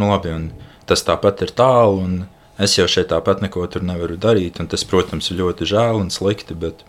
[0.00, 0.48] nu labi, un
[0.88, 2.16] tas tāpat ir tālu, un
[2.62, 6.10] es jau šeit tāpat neko tur nevaru darīt, un tas, protams, ir ļoti žēl un
[6.10, 6.82] slikti, bet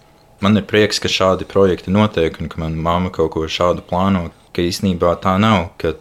[0.43, 4.29] man ir prieks, ka šādi projekti notiek, un ka mana mamma kaut ko šādu plāno,
[4.55, 5.93] ka īstenībā tā nav, ka,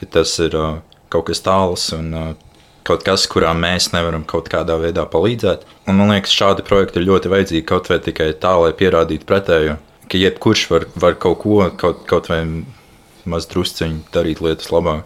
[0.00, 0.78] ka tas ir uh,
[1.10, 2.32] kaut kas tāls un uh,
[2.86, 5.66] kaut kas, kurā mēs nevaram kaut kādā veidā palīdzēt.
[5.88, 9.78] Un man liekas, šādi projekti ir ļoti vajadzīgi kaut vai tikai tā, lai pierādītu pretējo,
[10.10, 12.42] ka jebkurš var, var kaut ko, kaut, kaut vai
[13.30, 15.04] maz drusciņu darīt lietas labāk,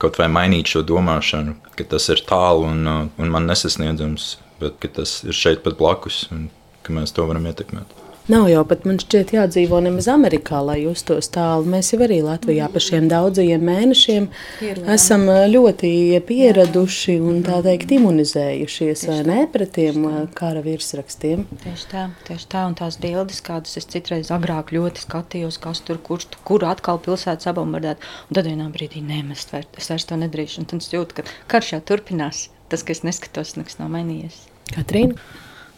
[0.00, 4.32] kaut vai mainīt šo domāšanu, ka tas ir tālu un, uh, un man nesasniedzams,
[4.62, 6.48] bet ka tas ir šeit pat blakus un
[6.86, 7.99] ka mēs to varam ietekmēt.
[8.30, 11.64] Nav jau pat man šķiet jādzīvo nemaz Amerikā, lai justos tālu.
[11.72, 14.28] Mēs jau arī Latvijā pa šiem daudzajiem mēnešiem
[14.60, 14.90] Pierlēm.
[14.94, 15.90] esam ļoti
[16.28, 20.06] pieraduši un tā teikt imunizējušies tieši ne, pret tiem
[20.38, 21.42] kara virsrakstiem.
[21.64, 25.98] Tieši tā, tieši tā, un tās bildes, kādas es citreiz agrāk ļoti skatījos, kas tur,
[25.98, 30.70] kurš, kur atkal pilsētas abombardēt, un tad vienā brīdī nemest, es vairs to nedrīkšu, un
[30.70, 32.46] tad es jūtu, ka karš jau turpinās.
[32.70, 34.44] Tas, ka es neskatos, nekas nav mainījies.
[34.70, 35.18] Katrīna?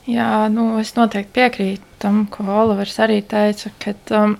[0.08, 4.34] Jā, nu, es noteikti piekrītu tam, ko Olivers arī teica, ka, um,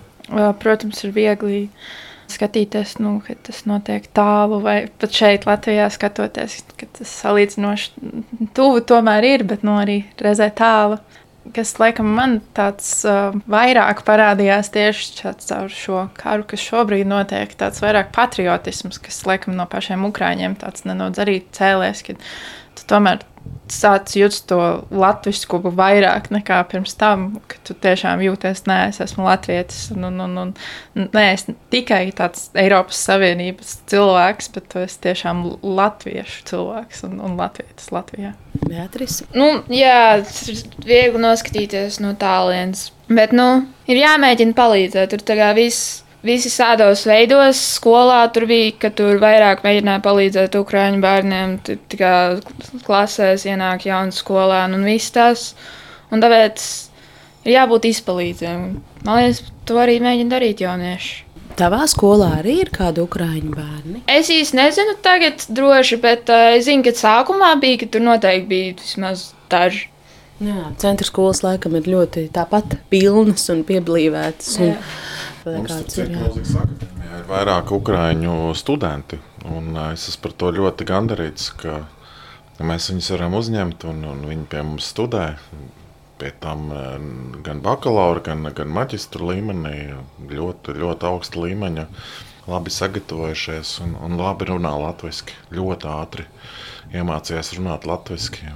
[0.59, 1.59] protams, ir viegli
[2.33, 8.83] skatīties, nu, ka tas notiek tālu, vai pat šeit, Latvijā, skatoties, ka tas salīdzinoši tuvu
[8.89, 10.99] tomēr ir, bet nu, arī reizē tālu.
[11.53, 17.83] Kas, laikam, man tāds uh, vairāk parādījās tieši caur šo karu, kas šobrīd notiek, tāds
[17.83, 22.23] vairāk patriotisms, kas, laikam, no pašiem ukrāņiem tāds nedaudz arī cēlēs, kad
[22.77, 23.23] tu tomēr
[23.71, 24.57] sācis just to
[24.91, 29.87] latviešu vairāk nekā pirms tam, kad tu tiešām jūties, nē, es esmu latvietis.
[29.95, 35.43] Un, un, un, un, nē, es tikai tāds Eiropas Savienības cilvēks, bet tu esi tiešām
[35.63, 38.33] latviešu cilvēks un, un latvietis Latvijā.
[38.63, 39.27] Beatrice?
[39.35, 45.13] Nu, jā, tas ir viegli noskatīties no tālienes, bet, nu, ir jāmēģina palīdzēt.
[45.13, 47.59] Tur tā kā viss visi sādos veidos.
[47.77, 51.57] Skolā tur bija, ka tur vairāk mēģināja palīdzēt ukrāņu bērniem.
[51.91, 52.15] Tikai
[52.87, 55.51] klasēs ienāk jauns skolēni un viss tas.
[56.13, 56.63] Un tāpēc
[57.45, 58.81] ir jābūt izpalīdzējumam.
[59.03, 61.21] Man liekas, to arī mēģina darīt jaunieši.
[61.53, 63.99] Tavā skolā arī ir kādi ukrāņu bērni?
[64.09, 68.49] Es īsti nezinu, tagad droši, bet uh, es zinu, ka sākumā bija, ka tur noteikti
[68.49, 69.85] bija vismaz daži.
[70.43, 74.57] Jā, centra skolas laikam ir ļoti tāpat pilnas un pieblīvētas.
[74.59, 74.73] Un...
[74.73, 74.77] Jā
[75.43, 76.11] kāds ir.
[76.13, 81.83] Akadēmijā ir vairāk ukrāņu studenti, un es esmu par to ļoti gandarīts, ka
[82.63, 85.33] mēs viņus varam uzņemt, un, un viņi pie mums studē.
[86.21, 86.69] Pie tam
[87.43, 89.77] gan bakalaura, gan, gan maģistra līmenī,
[90.29, 91.87] ļoti, ļoti augsta līmeņa,
[92.47, 96.27] labi sagatavojušies un, un labi runā latviešu, ļoti ātri
[96.93, 98.51] iemācījās runāt latviešu.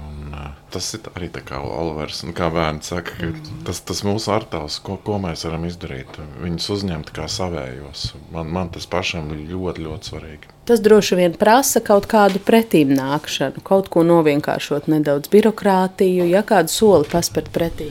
[0.72, 3.62] Tas ir arī tā kā Olivers, kā bērns saka, ka mm.
[3.66, 8.12] tas, tas mūsu ārtavs, ko, ko mēs varam izdarīt, viņus uzņemt kā savējos.
[8.34, 10.52] Man, man tas pašam ir ļoti, ļoti svarīgi.
[10.68, 16.74] Tas droši vien prasa kaut kādu pretīm nākšanu, kaut ko novienkāršot nedaudz birokrātiju, ja kādu
[16.74, 17.90] soli paspērt pretī.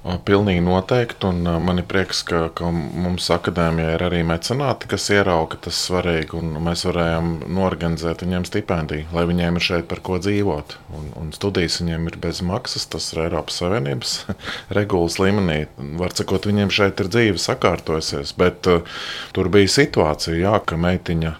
[0.00, 5.58] Pilnīgi noteikti, un man ir prieks, ka, ka mums akadēmijā ir arī mecenāti, kas ierauga
[5.66, 10.72] tas svarīgi, un mēs varējām norganizēt viņiem stipendiju, lai viņiem ir šeit par ko dzīvot.
[10.96, 14.16] Un, un studijas viņiem ir bez maksas, tas ir Eiropas Savienības
[14.78, 15.58] regulas līmenī.
[16.00, 19.04] Var sakot, viņiem šeit ir dzīve sakārtojusies, bet uh,
[19.36, 21.36] tur bija situācija, jā, ka meitiņa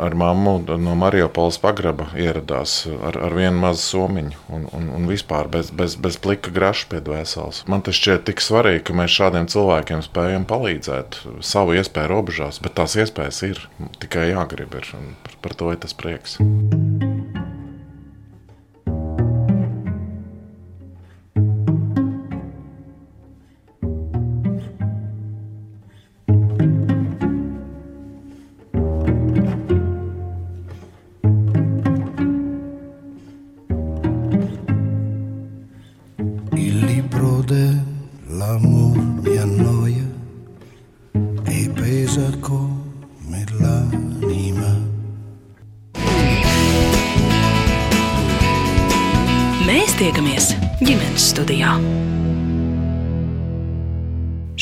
[0.00, 5.50] ar mammu no Mariupoles pagraba ieradās ar, ar vienu mazu somiņu un, un, un vispār
[5.52, 7.64] bez, bez, bez plika graša pie dvēseles.
[7.70, 12.78] Man tas šķiet tik svarīgi, ka mēs šādiem cilvēkiem spējam palīdzēt savu iespēju robežās, bet
[12.80, 13.62] tās iespējas ir
[14.02, 14.92] tikai jāgrib, ir,
[15.26, 16.40] par, par to ir tas prieks.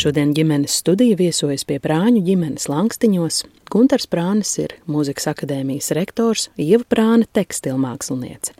[0.09, 3.42] Šodien ģimenes studija viesojas pie Prāņu ģimenes Langstiņos.
[3.68, 8.55] Gunters Prānis ir mūzikas akadēmijas rektors, Ieva Prāna tekstilmāksliniece.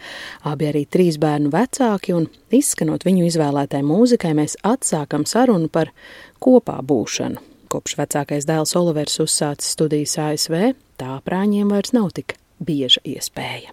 [0.44, 5.94] Abi arī trīs bērnu vecāki, un izskanot viņu izvēlētai mūzikai, mēs atsākam sarunu par
[6.37, 7.40] kopā būšanu.
[7.72, 13.72] Kopš vecākais dēls Olivers uzsācis studijas ASV, tā Prāņiem vairs nav tik bieža iespēja.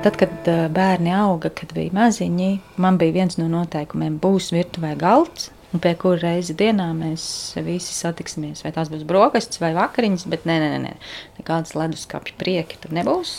[0.00, 5.50] Tad, kad bērni auga, kad bija maziņi, man bija viens no noteikumiem, būs virtuvē galds.
[5.70, 7.22] Pie kura reizi dienā mēs
[7.66, 8.64] visi satiksimies.
[8.64, 10.94] Vai tās būs brokastis vai vakariņas, bet nē, nē, nē.
[11.36, 13.34] nekādas leduskapja prieki tur nebūs.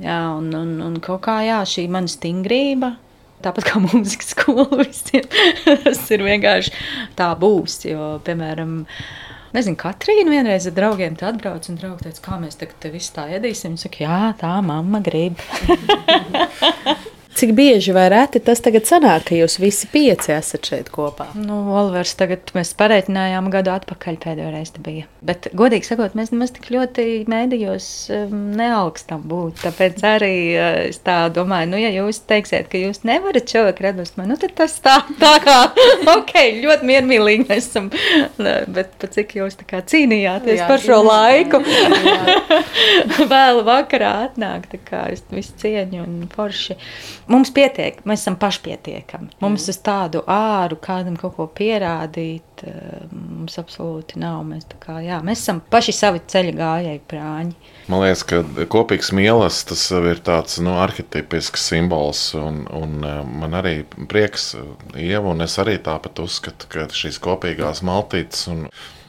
[0.00, 2.94] Jā, un, un, un kaut kā jā, šī mana stingrība,
[3.44, 5.28] tāpat kā mūzikas skola, visiem
[5.84, 6.72] tas ir vienkārši
[7.18, 7.76] tā būs.
[7.92, 8.86] Jo, piemēram,
[9.52, 13.74] Nezinu, Katrīna vienreiz ar draugiem atbrauc un draugi teica, kā mēs tagad visu tā ēdīsim.
[13.74, 15.36] Viņa saka, jā, tā mamma grib.
[17.34, 21.30] Cik bieži vai reti tas tagad sanāk, ka jūs visi pieci esat šeit kopā?
[21.38, 25.06] Nu, Olivers, tagad mēs pareiķinājām gadu atpakaļ pēdējo reizi bija.
[25.24, 29.62] Bet, godīgi sakot, mēs nemaz tik ļoti mēdījos um, neaugstam būt.
[29.62, 34.20] Tāpēc arī uh, es tā domāju, nu, ja jūs teiksiet, ka jūs nevarat šovakar atrast
[34.20, 35.56] mani, nu, tad tas tā, tā kā,
[36.18, 37.88] ok, ļoti miermīlīgi mēs esam.
[38.36, 41.62] Bet pa cik jūs tā kā cīnījāties jā, par šo jā, laiku?
[43.32, 46.76] Vēl vakarā atnāk, tā kā es visu cieņu un forši.
[47.30, 49.30] Mums pietiek, mēs esam pašpietiekami.
[49.42, 54.40] Mums uz tādu āru kādam kaut ko pierādīt, eh, mums absolūti nav.
[54.48, 57.54] Mēs, kā, jā, mēs esam paši savi ceļa gājēji prāņi.
[57.92, 62.24] Man liekas, ka kopīgs mīlestības tas ir tāds nu, arhitektisks simbols.
[62.38, 63.76] Un, un eh, man arī
[64.10, 64.52] prieks,
[64.98, 68.66] Ieva, un es arī tāpat uzskatu, ka šīs kopīgās maltītes un,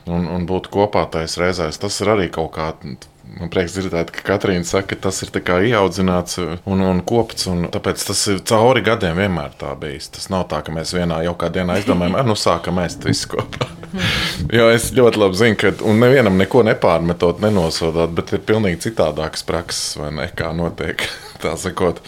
[0.08, 4.22] un, un būt kopā tajās reizēs, tas ir arī kaut kāds Man prieks dzirdēt, ka
[4.28, 7.48] Katrīna saka, ka tas ir ieaudzināts un, un kopts.
[7.50, 10.12] Un tāpēc tas ir cauri gadiem vienmēr tā bijis.
[10.14, 13.70] Tas nav tā, ka mēs vienā jaukā dienā izdomājam, ar nu sākam ēst visu kopā.
[14.58, 19.96] jo es ļoti labi zinu, ka nevienam neko nepārmetot, nenosodot, bet ir pilnīgi citādākas prakses,
[19.98, 21.08] vai ne, kā notiek.
[21.44, 22.04] tā sakot.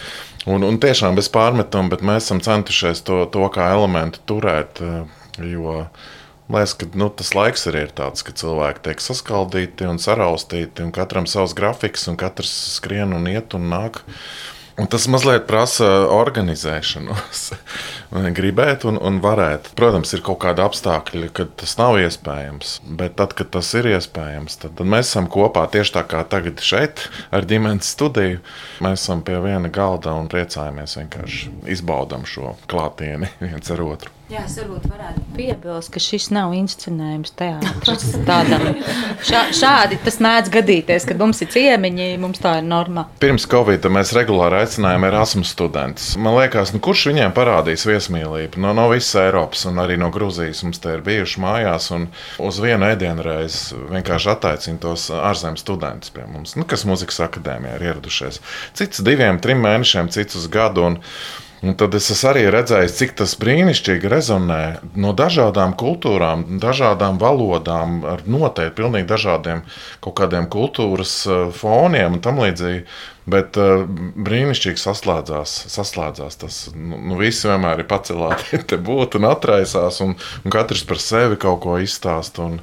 [0.46, 4.78] Un, un tiešām bez pārmetuma, bet mēs esam centušies to, to kā elementu turēt.
[5.42, 5.88] Jo, Man
[6.48, 10.92] liekas, ka nu, tas laiks arī ir tāds, ka cilvēki tiek saskaldīti un saraustīti, un
[10.94, 14.04] katram savs grafiks, un katrs skrien un iet un nāk.
[14.76, 17.44] Un tas mazliet prasa organizēšanos,
[18.38, 19.70] gribēt un, un varēt.
[19.78, 22.74] Protams, ir kaut kādi apstākļi, kad tas nav iespējams.
[22.98, 26.60] Bet tad, kad tas ir iespējams, tad, tad mēs esam kopā tieši tā kā tagad
[26.60, 28.42] šeit ar ģimenes studiju.
[28.84, 34.12] Mēs esam pie viena galda un priecājamies vienkārši izbaudam šo klātieni viens ar otru.
[34.26, 38.08] Jā, es varbūt varētu piebilst, ka šis nav inscenējums teātris.
[38.26, 38.64] Tādam,
[39.22, 43.04] šā, šādi tas mēdz gadīties, kad mums ir ciemiņi, mums tā ir norma.
[43.22, 46.08] Pirms Covid mēs regulāri aicinājām Erasmus studentus.
[46.18, 48.58] Man liekas, nu, kurš viņiem parādīs viesmīlību?
[48.66, 52.10] No, no visas Eiropas un arī no Grūzijas mums te ir bijuši mājās un
[52.42, 57.78] uz vienu ēdienu reizi vienkārši attaicina tos ārzemju studentus pie mums, nu, kas muzikas akadēmijā
[57.78, 58.42] ir ieradušies.
[58.74, 60.90] Cits diviem, trim mēnešiem, cits uz gadu.
[60.90, 61.04] Un,
[61.64, 64.60] Un tad es arī redzēju, cik tas brīnišķīgi rezonē
[65.00, 69.62] no dažādām kultūrām, dažādām valodām, ar noteikti pilnīgi dažādiem
[70.04, 72.84] kaut kādiem kultūras eh, foniem un tam līdzīgi.
[73.26, 73.80] Bet uh,
[74.22, 76.58] brīnišķīgi saslēdzās, saslēdzās tas.
[76.78, 80.14] Nu, nu, visi vienmēr ir pacelāti, te būt un atraisās, un,
[80.44, 82.38] un katrs par sevi kaut ko izstāst.
[82.38, 82.60] Un,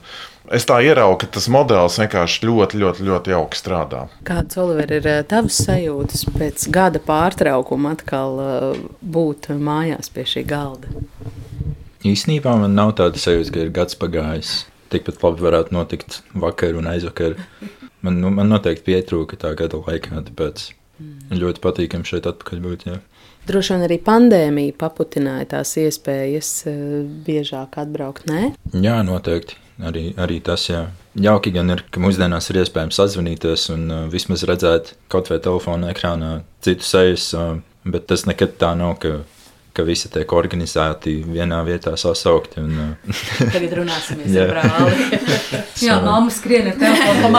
[0.54, 4.04] Es tā ieraugu, ka tas modelis vienkārši ļoti, ļoti, ļoti jauki strādā.
[4.28, 10.44] Kāds, Oliver, ir eh, tavs sajūtas pēc gada pārtraukuma atkal eh, būt mājās pie šī
[10.52, 10.92] galda?
[12.06, 14.52] Īsnībā man nav tāda sajūta, ka ir gads pagājis.
[14.94, 17.40] Tikpat labi varētu notikt vakar un aizvakar.
[18.06, 20.68] Man, nu, man noteikti pietrūka tā gada laikā, tāpēc
[21.34, 22.86] ļoti patīkami šeit atpakaļ būt.
[22.92, 23.00] Jā.
[23.50, 26.80] Droši vien arī pandēmija paputināja tās iespējas eh,
[27.26, 28.30] biežāk atbraukt.
[28.30, 28.54] Nē?
[28.78, 29.63] Jā, noteikti.
[29.82, 30.84] Arī, arī tas, jā.
[31.18, 35.90] Jauki gan ir, ka mūsdienās ir iespējams sazvanīties un uh, vismaz redzēt kaut vai telefona
[35.94, 37.56] ekrānā citu sejas, uh,
[37.86, 39.22] bet tas nekad tā nav, ka
[39.74, 42.62] ka visi tiek organizēti vienā vietā sasaukti.
[42.62, 44.46] Un, uh, Tagad runāsimies Jā.
[44.46, 45.22] ar brāli.
[45.88, 47.32] Jā, mamma skrien ar telefonu pa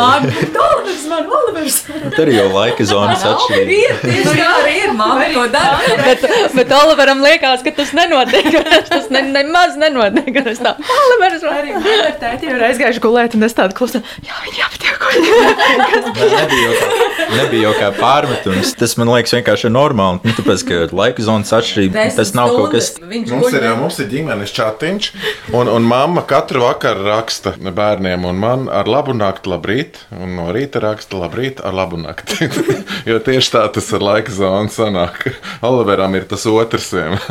[1.64, 2.14] man, Olivers!
[2.14, 3.96] Tur arī jau laika zonas atšķirība.
[4.02, 5.98] Tieši tā arī ir mamma, ko dara.
[6.04, 8.50] Bet, bet Oliveram liekas, ka tas nenotiek.
[8.94, 10.40] Tas ne, nemaz nenotiek.
[10.44, 11.74] Es tā, Olivers var arī.
[12.20, 14.02] Tēti jau ir aizgājuši gulēt, un es tādu klusu.
[14.24, 14.94] Jā, viņi aptiek.
[15.14, 18.74] Nebija jau, kā, nebija jau kā pārmetums.
[18.78, 20.20] Tas man liekas vienkārši normāli.
[20.24, 22.92] Nu, tāpēc, ka laika zonas atšķirība tas nav kaut kas.
[23.04, 25.10] Mums ir, mums ir ģimenes chatiņš,
[25.54, 30.48] un, un mamma katru vakaru raksta bērniem, un man ar labu nakti, labrīt, un no
[30.54, 32.48] rīta raksta labrīt, ar labu nakti.
[33.10, 35.28] jo tieši tā tas ar laika zonu sanāk.
[35.64, 36.90] Oliveram ir tas otrs.
[36.94, 37.18] vien.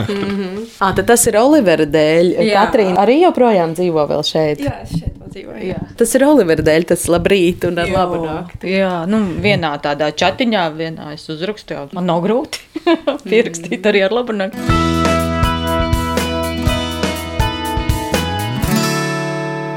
[0.84, 2.32] À, tad tas ir Olivera dēļ.
[2.44, 2.64] Jā.
[2.64, 4.64] Katrīna arī joprojām dzīvo vēl šeit.
[4.64, 5.64] Jā, šeit dzīvoju.
[5.70, 5.80] Jā.
[6.00, 8.74] Tas ir Olivera dēļ, tas labrīt un ar labu nakti.
[8.76, 11.90] Jā, nu, vienā tādā chatiņā, vienā es uzrakstīju.
[11.96, 12.64] Man nav grūti
[13.30, 14.82] pierakstīt arī ar labu nakti.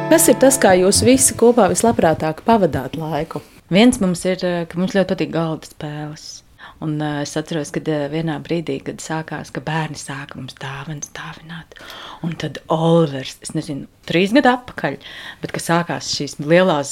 [0.07, 3.43] Kas ir tas, kā jūs visi kopā vislabprātāk pavadāt laiku?
[3.69, 6.27] Viens mums ir, eh, ka mums ļoti patīk galda spēles.
[6.85, 11.09] Un, uh, es atceros, ka uh, vienā brīdī, kad sākās, ka bērni sāka mums dāvanas
[11.16, 11.79] dāvināt,
[12.27, 14.97] un tad Olivers, es nezinu, trīs gadu atpakaļ,
[15.43, 16.91] bet kad sākās šīs lielās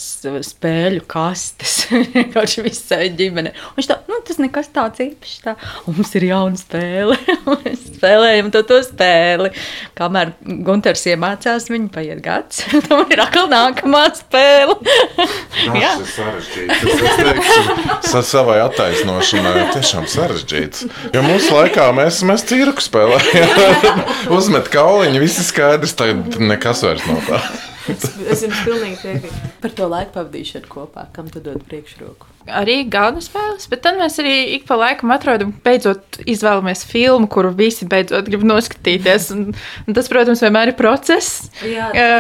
[0.48, 1.74] spēļu kastes,
[2.14, 3.52] vienkārši visai ģimene.
[3.52, 5.54] Un viņš tā, nu, tas nekas tāds īpašs, tā,
[5.84, 7.18] un mums ir jauna spēle,
[7.50, 9.52] un mēs spēlējam to, to spēli.
[9.98, 10.32] Kamēr
[10.66, 14.78] Gunters iemācās, viņa paiet gads, tam ir atkal nākamā spēle.
[14.80, 16.88] Tas ir sarežģīts.
[16.88, 20.86] Es, es teikšu, sa savai attaisnošanai tiešām sarežģīts.
[21.14, 24.02] Jo mūsu laikā mēs, mēs cirku spēlējām.
[24.38, 27.42] Uzmet kauliņu, viss ir skaidrs, tad nekas vairs nav tā.
[27.88, 32.30] Es jums pilnīgi piekrītu par to laiku pavadīšanu kopā, kam tu dod priekšroku.
[32.44, 37.54] Arī galda spēles, bet tad mēs arī ik pa laikam atrodam, beidzot izvēlamies filmu, kuru
[37.56, 39.30] visi beidzot grib noskatīties.
[39.32, 39.46] Un,
[39.88, 41.48] un tas, protams, vienmēr ir process.
[41.64, 42.10] Jā, Jā.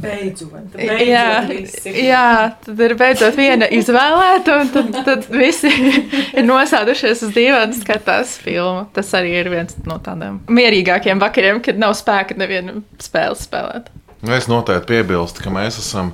[0.00, 0.78] beidzot.
[0.80, 1.26] Jā,
[1.84, 2.24] jā,
[2.64, 5.68] tad ir beidzot viena izvēlēta, un tad, tad visi
[6.38, 8.86] ir nosēdušies uz dīvaina, skatās filmu.
[8.96, 13.92] Tas arī ir viens no tādiem mierīgākiem vakariem, kad nav spēka nevienu spēli spēlēt.
[14.20, 16.12] Nu, Es noteikti piebilstu, ka mēs esam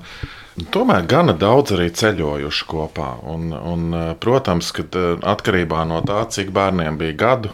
[0.71, 3.09] tomēr gana daudz arī ceļojuši kopā.
[3.33, 7.51] Un, un, eh, protams, ka eh, atkarībā no tā, cik bērniem bija gadu,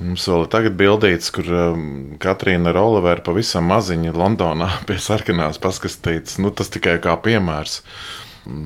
[0.00, 1.84] mums vēl ir tagad bildīts, kur um,
[2.18, 6.40] Katrīna ar Oliveru pavisam maziņi Londonā pie sarkanās paskastītas.
[6.42, 7.82] Nu, tas tikai kā piemērs.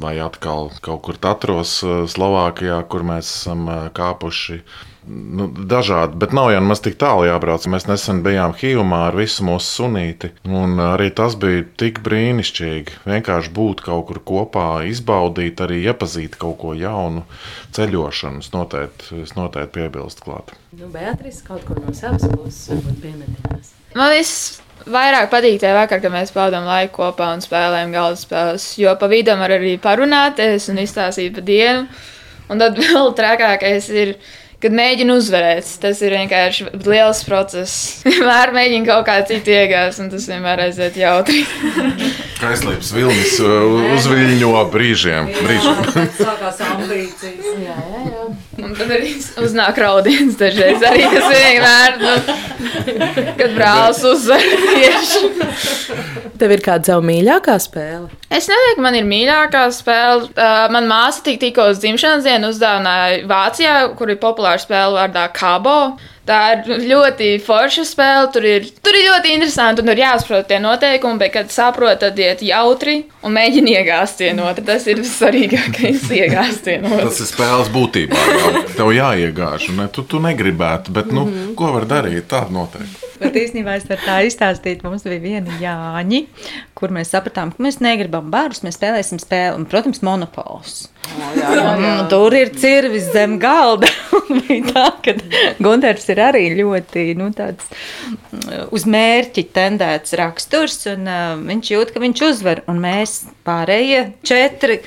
[0.00, 4.62] Vai atkal kaut kur Tatros, eh, Slovākijā, kur mēs esam kāpuši.
[5.06, 7.66] Nu, dažādi, bet nav jau nemaz tik tālu jābrauc.
[7.68, 10.30] Mēs nesen bijām Hīvumā ar visu mūsu sunīti.
[10.48, 13.00] Un arī tas bija tik brīnišķīgi.
[13.04, 17.26] Vienkārši būt kaut kur kopā, izbaudīt, arī iepazīt kaut ko jaunu
[17.76, 18.44] ceļošanu.
[18.44, 20.54] Es noteikti, es noteikti piebilstu klāt.
[20.72, 23.74] Nu, Beatrice kaut ko no savas puses varbūt piemetinās.
[23.94, 28.66] Man viss vairāk patīk tie vakar, kad mēs pavadām laiku kopā un spēlējam galda spēles.
[28.80, 31.86] Jo pa vidam var arī parunāties un izstāstīt pa dienu.
[32.50, 34.16] Un tad vēl trakākais ir,
[34.64, 35.68] kad mēģinu uzvarēt.
[35.82, 37.74] Tas ir vienkārši liels process.
[38.08, 41.44] Vienmēr mēģinu kaut kā citu iegāzt, un tas vienmēr aiziet jautri.
[42.42, 45.30] Kaislības vilnis uh, uzviļņo brīžiem.
[45.36, 45.84] brīžiem.
[46.18, 47.52] Sākās ambīcijas.
[47.60, 48.24] Jā, jā, jā.
[48.64, 49.12] Un tad arī
[49.44, 50.82] uznāk raudiens dažreiz.
[50.88, 55.24] Arī tas vienmēr, nu, kad brālis uzvar tieši.
[56.40, 58.23] Tev ir kāda savu mīļākā spēle?
[58.34, 60.30] Es nedomāju, ka man ir mīļākā spēle.
[60.32, 65.28] Uh, Manā māsā tik, tikko uz dzimšanas dienu uzdāvināja Vācijā, kur ir populāra spēle vārdā
[65.36, 65.94] Kabo.
[66.24, 68.30] Tā ir ļoti forša spēle.
[68.32, 72.18] Tur ir, tur ir ļoti interesanti un tur jāsaprot tie noteikumi, bet, kad saprot, tad
[72.20, 74.64] iet jautri un mēģina iegāzt vienu otru.
[74.64, 77.10] Tas ir svarīgākais- iegāzt vienu otru.
[77.10, 78.26] Tas ir spēles būtībā.
[78.40, 78.66] Jau.
[78.78, 79.68] Tev jāiegāž.
[79.76, 79.90] Ne?
[79.92, 82.24] Tu, tu negribētu, bet nu, ko var darīt?
[82.32, 83.04] Tāda noteikti.
[83.20, 86.24] Bet īstenībā es varu tā izstāstīt, mums bija viena Jāņa,
[86.76, 90.88] kur mēs sapratām, ka mēs negribam bērnus, mēs spēlēsim spēli, un, protams, monopols.
[91.14, 93.88] Un Tur ir cirvis zem galda.
[94.30, 95.14] Un tā, ka
[95.62, 97.70] Gunārs ir arī ļoti nu, tāds,
[98.10, 102.62] mm, uz mērķi tendēts raksturs, un uh, viņš jūt, ka viņš uzvar.
[102.70, 104.80] Un mēs pārējie četri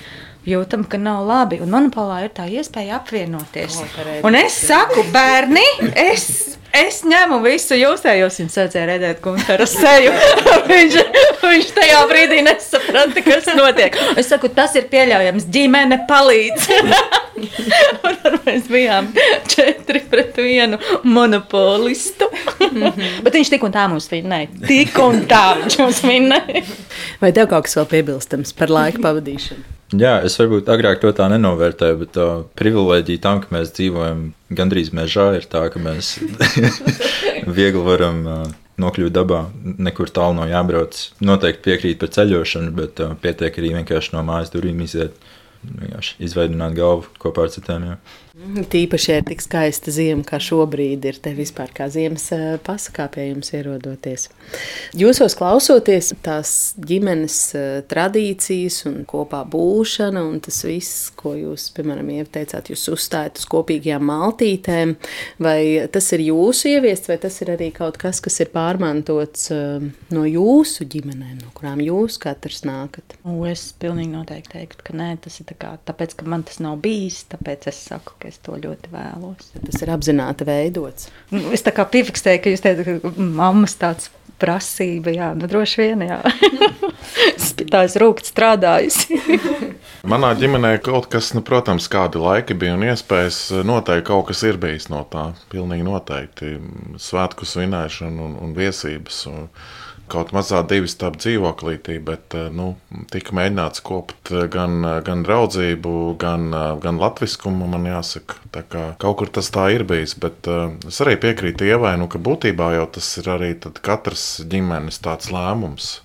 [0.47, 1.59] jūtam, ka nav labi.
[1.63, 3.81] Un monopolā ir tā iespēja apvienoties.
[4.25, 5.63] Un es saku, bērni,
[5.97, 8.39] es, es ņemu visu jūsējos.
[8.41, 10.13] Viņš sācēja redzēt Gunāra seju.
[10.71, 10.97] viņš,
[11.43, 13.97] viņš tajā brīdī nesaprata, kas notiek.
[14.15, 15.47] Es saku, tas ir pieļaujams.
[15.53, 16.69] Ģimene palīdz.
[18.07, 19.11] un tad mēs bijām
[19.51, 22.29] četri pret vienu monopolistu.
[22.57, 24.51] Bet viņš tik un tā mums vinnēja.
[24.67, 26.63] Tik un tā viņš mums vinnēja.
[27.21, 29.76] Vai tev kaut kas vēl piebilstams par laika pavadīšanu?
[29.95, 34.91] Jā, es varbūt agrāk to tā nenovērtēju, bet uh, privilēģija tam, ka mēs dzīvojam gandrīz
[34.91, 36.17] mežā, ir tā, ka mēs
[37.57, 38.41] viegli varam uh,
[38.83, 39.45] nokļūt dabā,
[39.79, 40.99] nekur tālu nav jābrauc.
[41.23, 45.15] Noteikti piekrīt par ceļošanu, bet uh, pietiek arī vienkārši no mājas durvīm iziet,
[45.63, 47.87] vienkārši izveidot galvu kopā ar citiem.
[47.87, 47.97] Jā.
[48.37, 53.07] Tīpaši, ja ir tik skaista zima, kā šobrīd ir te vispār kā ziemas eh, pasakā
[53.09, 54.27] pie jums ierodoties.
[54.97, 62.11] Jūsos klausoties tās ģimenes eh, tradīcijas un kopā būšana un tas viss, ko jūs, piemēram,
[62.19, 64.93] ieteicāt, jūs uzstājat uz kopīgajām maltītēm,
[65.41, 69.89] vai tas ir jūsu ieviests, vai tas ir arī kaut kas, kas ir pārmantots eh,
[70.13, 73.17] no jūsu ģimenēm, no kurām jūs katrs nākat?
[73.25, 76.61] U, es pilnīgi noteikti teiktu, ka nē, tas ir tā kā, tāpēc, ka man tas
[76.61, 79.51] nav bijis, tāpēc es saku, ka es to ļoti vēlos.
[79.57, 81.09] Tas ir apzināti veidots.
[81.33, 85.81] Nu, Es tā kā piefiksēju, ka jūs teicat, ka mammas tāds prasība, jā, nu droši
[85.81, 86.21] vien, jā.
[87.37, 89.17] Es pie tā esmu rūkt strādājusi.
[90.11, 94.59] Manā ģimenē kaut kas, nu, protams, kādi laiki bija un iespējas, noteikti kaut kas ir
[94.61, 95.31] bijis no tā.
[95.51, 96.53] Pilnīgi noteikti.
[97.01, 99.23] Svētku svinēšana un, un viesības.
[99.31, 99.49] Un
[100.11, 102.71] kaut mazā divi stāv dzīvoklītī, bet nu,
[103.13, 106.49] tika mēģināts kopt gan, gan draudzību, gan,
[106.83, 108.39] gan latviskumu, man jāsaka.
[108.55, 110.49] Tā kā kaut kur tas tā ir bijis, bet
[110.87, 113.53] es arī piekrītu Ievai, nu, ka būtībā jau tas ir arī
[113.83, 115.97] katras ģimenes tāds lēmums.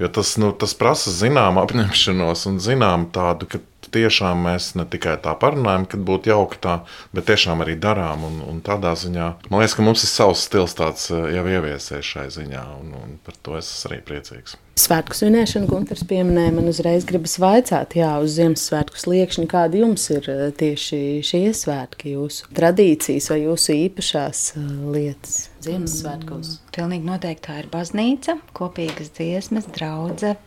[0.00, 3.60] Jo tas, nu, tas prasa zināmu apņemšanos un zināmu tādu, ka
[3.94, 6.78] tiešām mēs ne tikai tā parunājam, kad būtu jauki tā,
[7.14, 8.26] bet tiešām arī darām.
[8.28, 12.28] Un, un tādā ziņā man liekas, ka mums ir savs stils tāds jau ieviesies šai
[12.34, 14.58] ziņā, un, un par to es esmu arī priecīgs.
[14.72, 16.52] Svētku svinēšanu Gunārs pieminēja.
[16.56, 22.14] Man uzreiz gribas vaicāt, jā, uz Ziemassvētku sliekšņa, kādi jums ir eh, tieši šie svētki,
[22.14, 25.34] jūsu tradīcijas vai jūsu īpašās eh, lietas
[25.66, 26.54] Ziemassvētkos?
[26.54, 30.38] Mm, pilnīgi noteikti tā ir baznīca, kopīgas dziesmas, draudzene.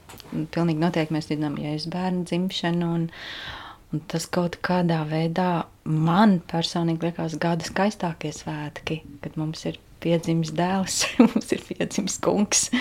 [0.55, 2.88] Pilnīgi noteikti mēs zinām Jēzus bērnu dzimšanu.
[2.97, 3.03] Un,
[3.93, 10.49] un tas kaut kādā veidā man personīgi liekas gada skaistākie svētki, kad mums ir piedzimis
[10.57, 12.71] dēls, mums ir piedzimis kungs.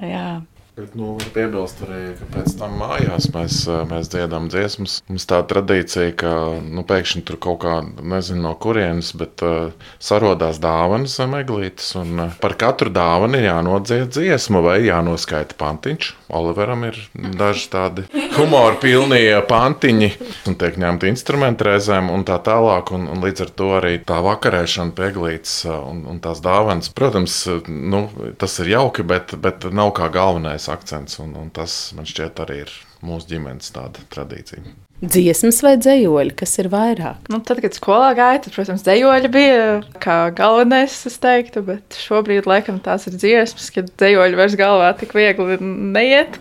[0.00, 0.40] Jā,
[0.80, 3.56] Bet, nu, piebilst arī, ka pēc tam mājās mēs,
[3.90, 4.94] mēs dziedam dziesmas.
[5.10, 6.30] Mums tā tradīcija, ka
[6.64, 11.90] nu, pēkšņi tur kaut kā, nezinu no kurienes, bet uh, sarodās dāvanas zem eglītes.
[12.00, 16.08] Un, uh, par katru dāvanu ir jānodzied dziesma vai jānoskaita pantiņš.
[16.40, 16.96] Oliveram ir
[17.36, 18.06] daži tādi
[18.38, 20.10] humora pilnie pantiņi,
[20.48, 22.94] un tiek ņemti instrumenti reizēm un tā tālāk.
[22.96, 27.36] Un, un līdz ar to arī tā vakarēšana pie eglītes un, un tās dāvanas, protams,
[27.68, 28.06] nu,
[28.40, 31.18] tas ir jauki, bet, bet nav kā galvenais akcents.
[31.22, 32.74] Un, un tas man šķiet arī ir
[33.06, 34.62] mūsu ģimenes tāda tradīcija.
[35.00, 37.30] Dziesmas vai dzējoļi, kas ir vairāk?
[37.32, 39.62] Nu, tad, kad skolā gāja, tad, protams, dzējoļi bija
[40.02, 45.16] kā galvenais, es teiktu, bet šobrīd, laikam, tās ir dziesmas, kad dzējoļi vairs galvā tik
[45.16, 46.36] viegli neiet.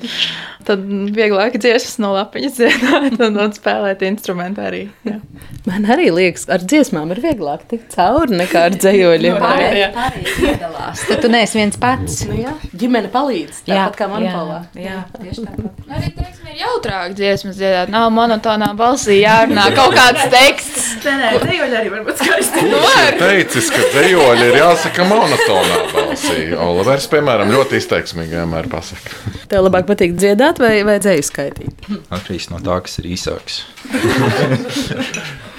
[0.68, 0.84] Tad
[1.16, 4.82] vieglāk dziesmas no lapiņas dziedāt un, un spēlēt instrumentu arī.
[5.08, 5.16] Jā.
[5.66, 9.40] Man arī liekas, ar dziesmām ir vieglāk tikt cauri nekā ar dzējoļiem.
[10.44, 11.06] piedalās.
[11.08, 12.20] Tad tu neesi viens pats.
[12.28, 14.60] Nu, jā, ģimene palīdz, tāpat kā manopolā.
[14.78, 15.82] Jā, tieši tāpat.
[15.90, 17.92] Arī, teiksim, ir jautrāk dziesmas dziedāt.
[17.94, 18.12] Nav
[18.50, 20.86] monotonā balsī jārunā kaut kāds teksts.
[21.06, 22.64] Nē, nē, dzējoļi arī var būt skaisti.
[22.70, 23.18] Nu, var.
[23.20, 26.48] Teicis, ka dzējoļi ir jāsaka monotonā balsī.
[26.58, 29.14] Olivers, piemēram, ļoti izteiksmīgi vienmēr pasaka.
[29.50, 31.90] Tev labāk patīk dziedāt vai, vai dzēju skaitīt?
[32.10, 33.62] Atkarīgs no tā, kas ir īsāks.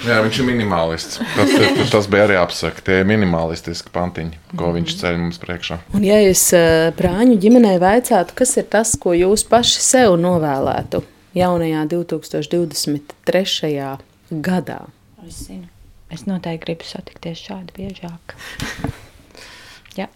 [0.01, 1.19] Jā, viņš ir minimalists.
[1.35, 2.81] Tas, ir- tas bija arī apsaka.
[2.85, 5.79] Tie ir minimalistiski pantiņi, ko viņš ceļ mums priekšā.
[5.95, 11.03] Un, ja es eh, prāņu ģimenei vaicātu, kas ir tas, ko jūs paši sev novēlētu
[11.37, 13.71] jaunajā 2023.
[14.31, 14.81] gadā?
[15.27, 15.69] Es zinu.
[16.11, 18.35] Es noteikti gribu satikties šādi biežāk.
[19.99, 20.09] Jā.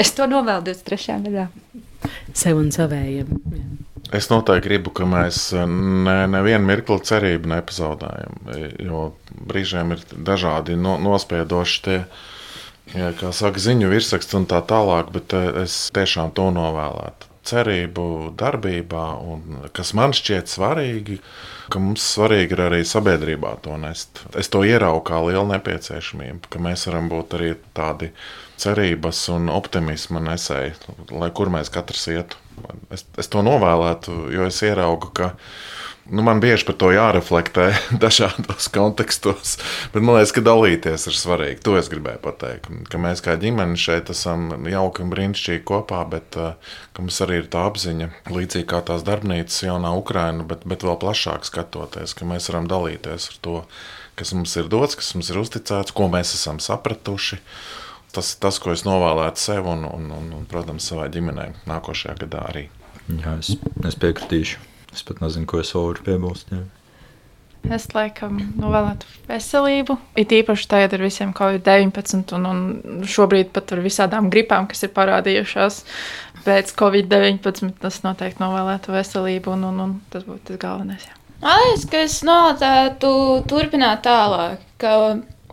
[0.00, 1.20] Es to novēlu 23.
[1.28, 1.50] gadā.
[2.36, 3.28] Sev un savējiem.
[4.16, 8.40] Es noteikti gribu, ka mēs ne, nevienu mirkli cerību nepazaudējam.
[8.82, 9.10] Jo
[9.50, 11.98] brīžiem ir dažādi no, nospiedoši tie,
[12.96, 17.29] jā, kā saka, ziņu virsraksts un tā tālāk, bet eh, es tiešām to novēlētu.
[17.46, 18.04] Cerību
[18.38, 21.18] darbībā, un kas man šķiet svarīgi,
[21.72, 24.22] ka mums svarīgi ir arī sabiedrībā to nest.
[24.38, 28.10] Es to ieraugu kā lielu nepieciešamību, ka mēs varam būt arī tādi
[28.60, 30.76] cerības un optimisma nesēji,
[31.16, 32.40] lai kur mēs katrs ietu.
[32.92, 35.32] Es, es to novēlētu, jo es ieraugu, ka
[36.10, 37.68] Nu, man bieži par to jāreflektē
[38.02, 39.52] dažādos kontekstos,
[39.94, 41.60] bet man liekas, ka dalīties ir svarīgi.
[41.66, 42.66] To es gribēju pateikt.
[42.90, 47.46] Ka mēs kā ģimene šeit esam jauki un brīnišķīgi kopā, bet uh, mums arī ir
[47.52, 52.50] tā apziņa, līdzīgi kā tās darbnīcas jaunā Ukraina, bet, bet vēl plašāk skatoties, ka mēs
[52.50, 53.54] varam dalīties ar to,
[54.18, 57.38] kas mums ir dots, kas mums ir uzticēts, ko mēs esam sapratuši.
[58.10, 62.16] Tas ir tas, ko es novēlētu sev un, un, un, un protams, savai ģimenei nākošajā
[62.24, 62.66] gadā arī.
[63.06, 63.54] Jā, es,
[63.86, 64.69] es piekritīšu.
[64.94, 66.50] Es pat nezinu, ko es varu piebilst.
[66.54, 66.64] Jā.
[67.68, 69.98] Es laikam novēlētu veselību.
[70.18, 74.94] It īpaši tagad ar visiem Covid-19 un, un šobrīd pat ar visādām gripām, kas ir
[74.96, 75.82] parādījušās
[76.46, 77.74] pēc Covid-19.
[77.82, 81.04] Tas noteikti novēlētu veselību un, un, un tas būtu tas galvenais.
[81.04, 81.18] Jā.
[81.44, 83.12] Man liekas, ka es novēlētu
[83.48, 84.96] turpināt tālāk, ka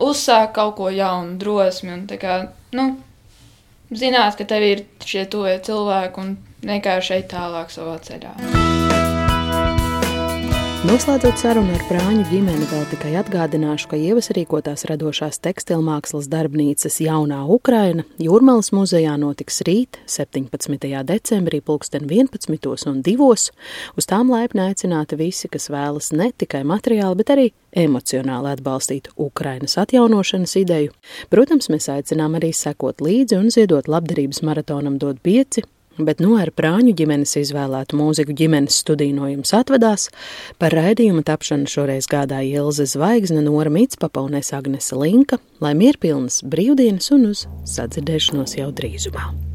[0.04, 2.40] uzsākt kaut ko jaunu, drosmi un kā,
[2.76, 2.90] nu,
[3.92, 8.87] zināt, ka tev ir šie tuvie cilvēki un vienkārši eit tālāk savā ceļā.
[10.86, 17.40] Noslēdzot sarunu ar Prāņu ģimeni, vēl tikai atgādināšu, ka ievas rīkotās radošās tekstilmākslas darbnīcas jaunā
[17.50, 20.86] Ukraina Jūrmālas muzejā notiks rīt, 17.
[21.08, 22.86] decembrī, pulksten 11.
[22.92, 23.26] un 2.
[23.98, 29.74] Uz tām laipni aicināti visi, kas vēlas ne tikai materiāli, bet arī emocionāli atbalstīt Ukrainas
[29.82, 30.94] atjaunošanas ideju.
[31.34, 35.66] Protams, mēs aicinām arī sekot līdzi un ziedot labdarības maratonam dot pieci
[35.98, 40.08] bet nu ar prāņu ģimenes izvēlētu mūziku ģimenes studiju no jums atvedās.
[40.60, 46.42] Par raidījuma tapšanu šoreiz gādāja Ilze Zvaigzne, Nora Mitspapa un es Agnese Linka, lai mierpilnas
[46.46, 47.46] brīvdienas un uz
[47.76, 49.47] sadzirdēšanos jau drīzumā.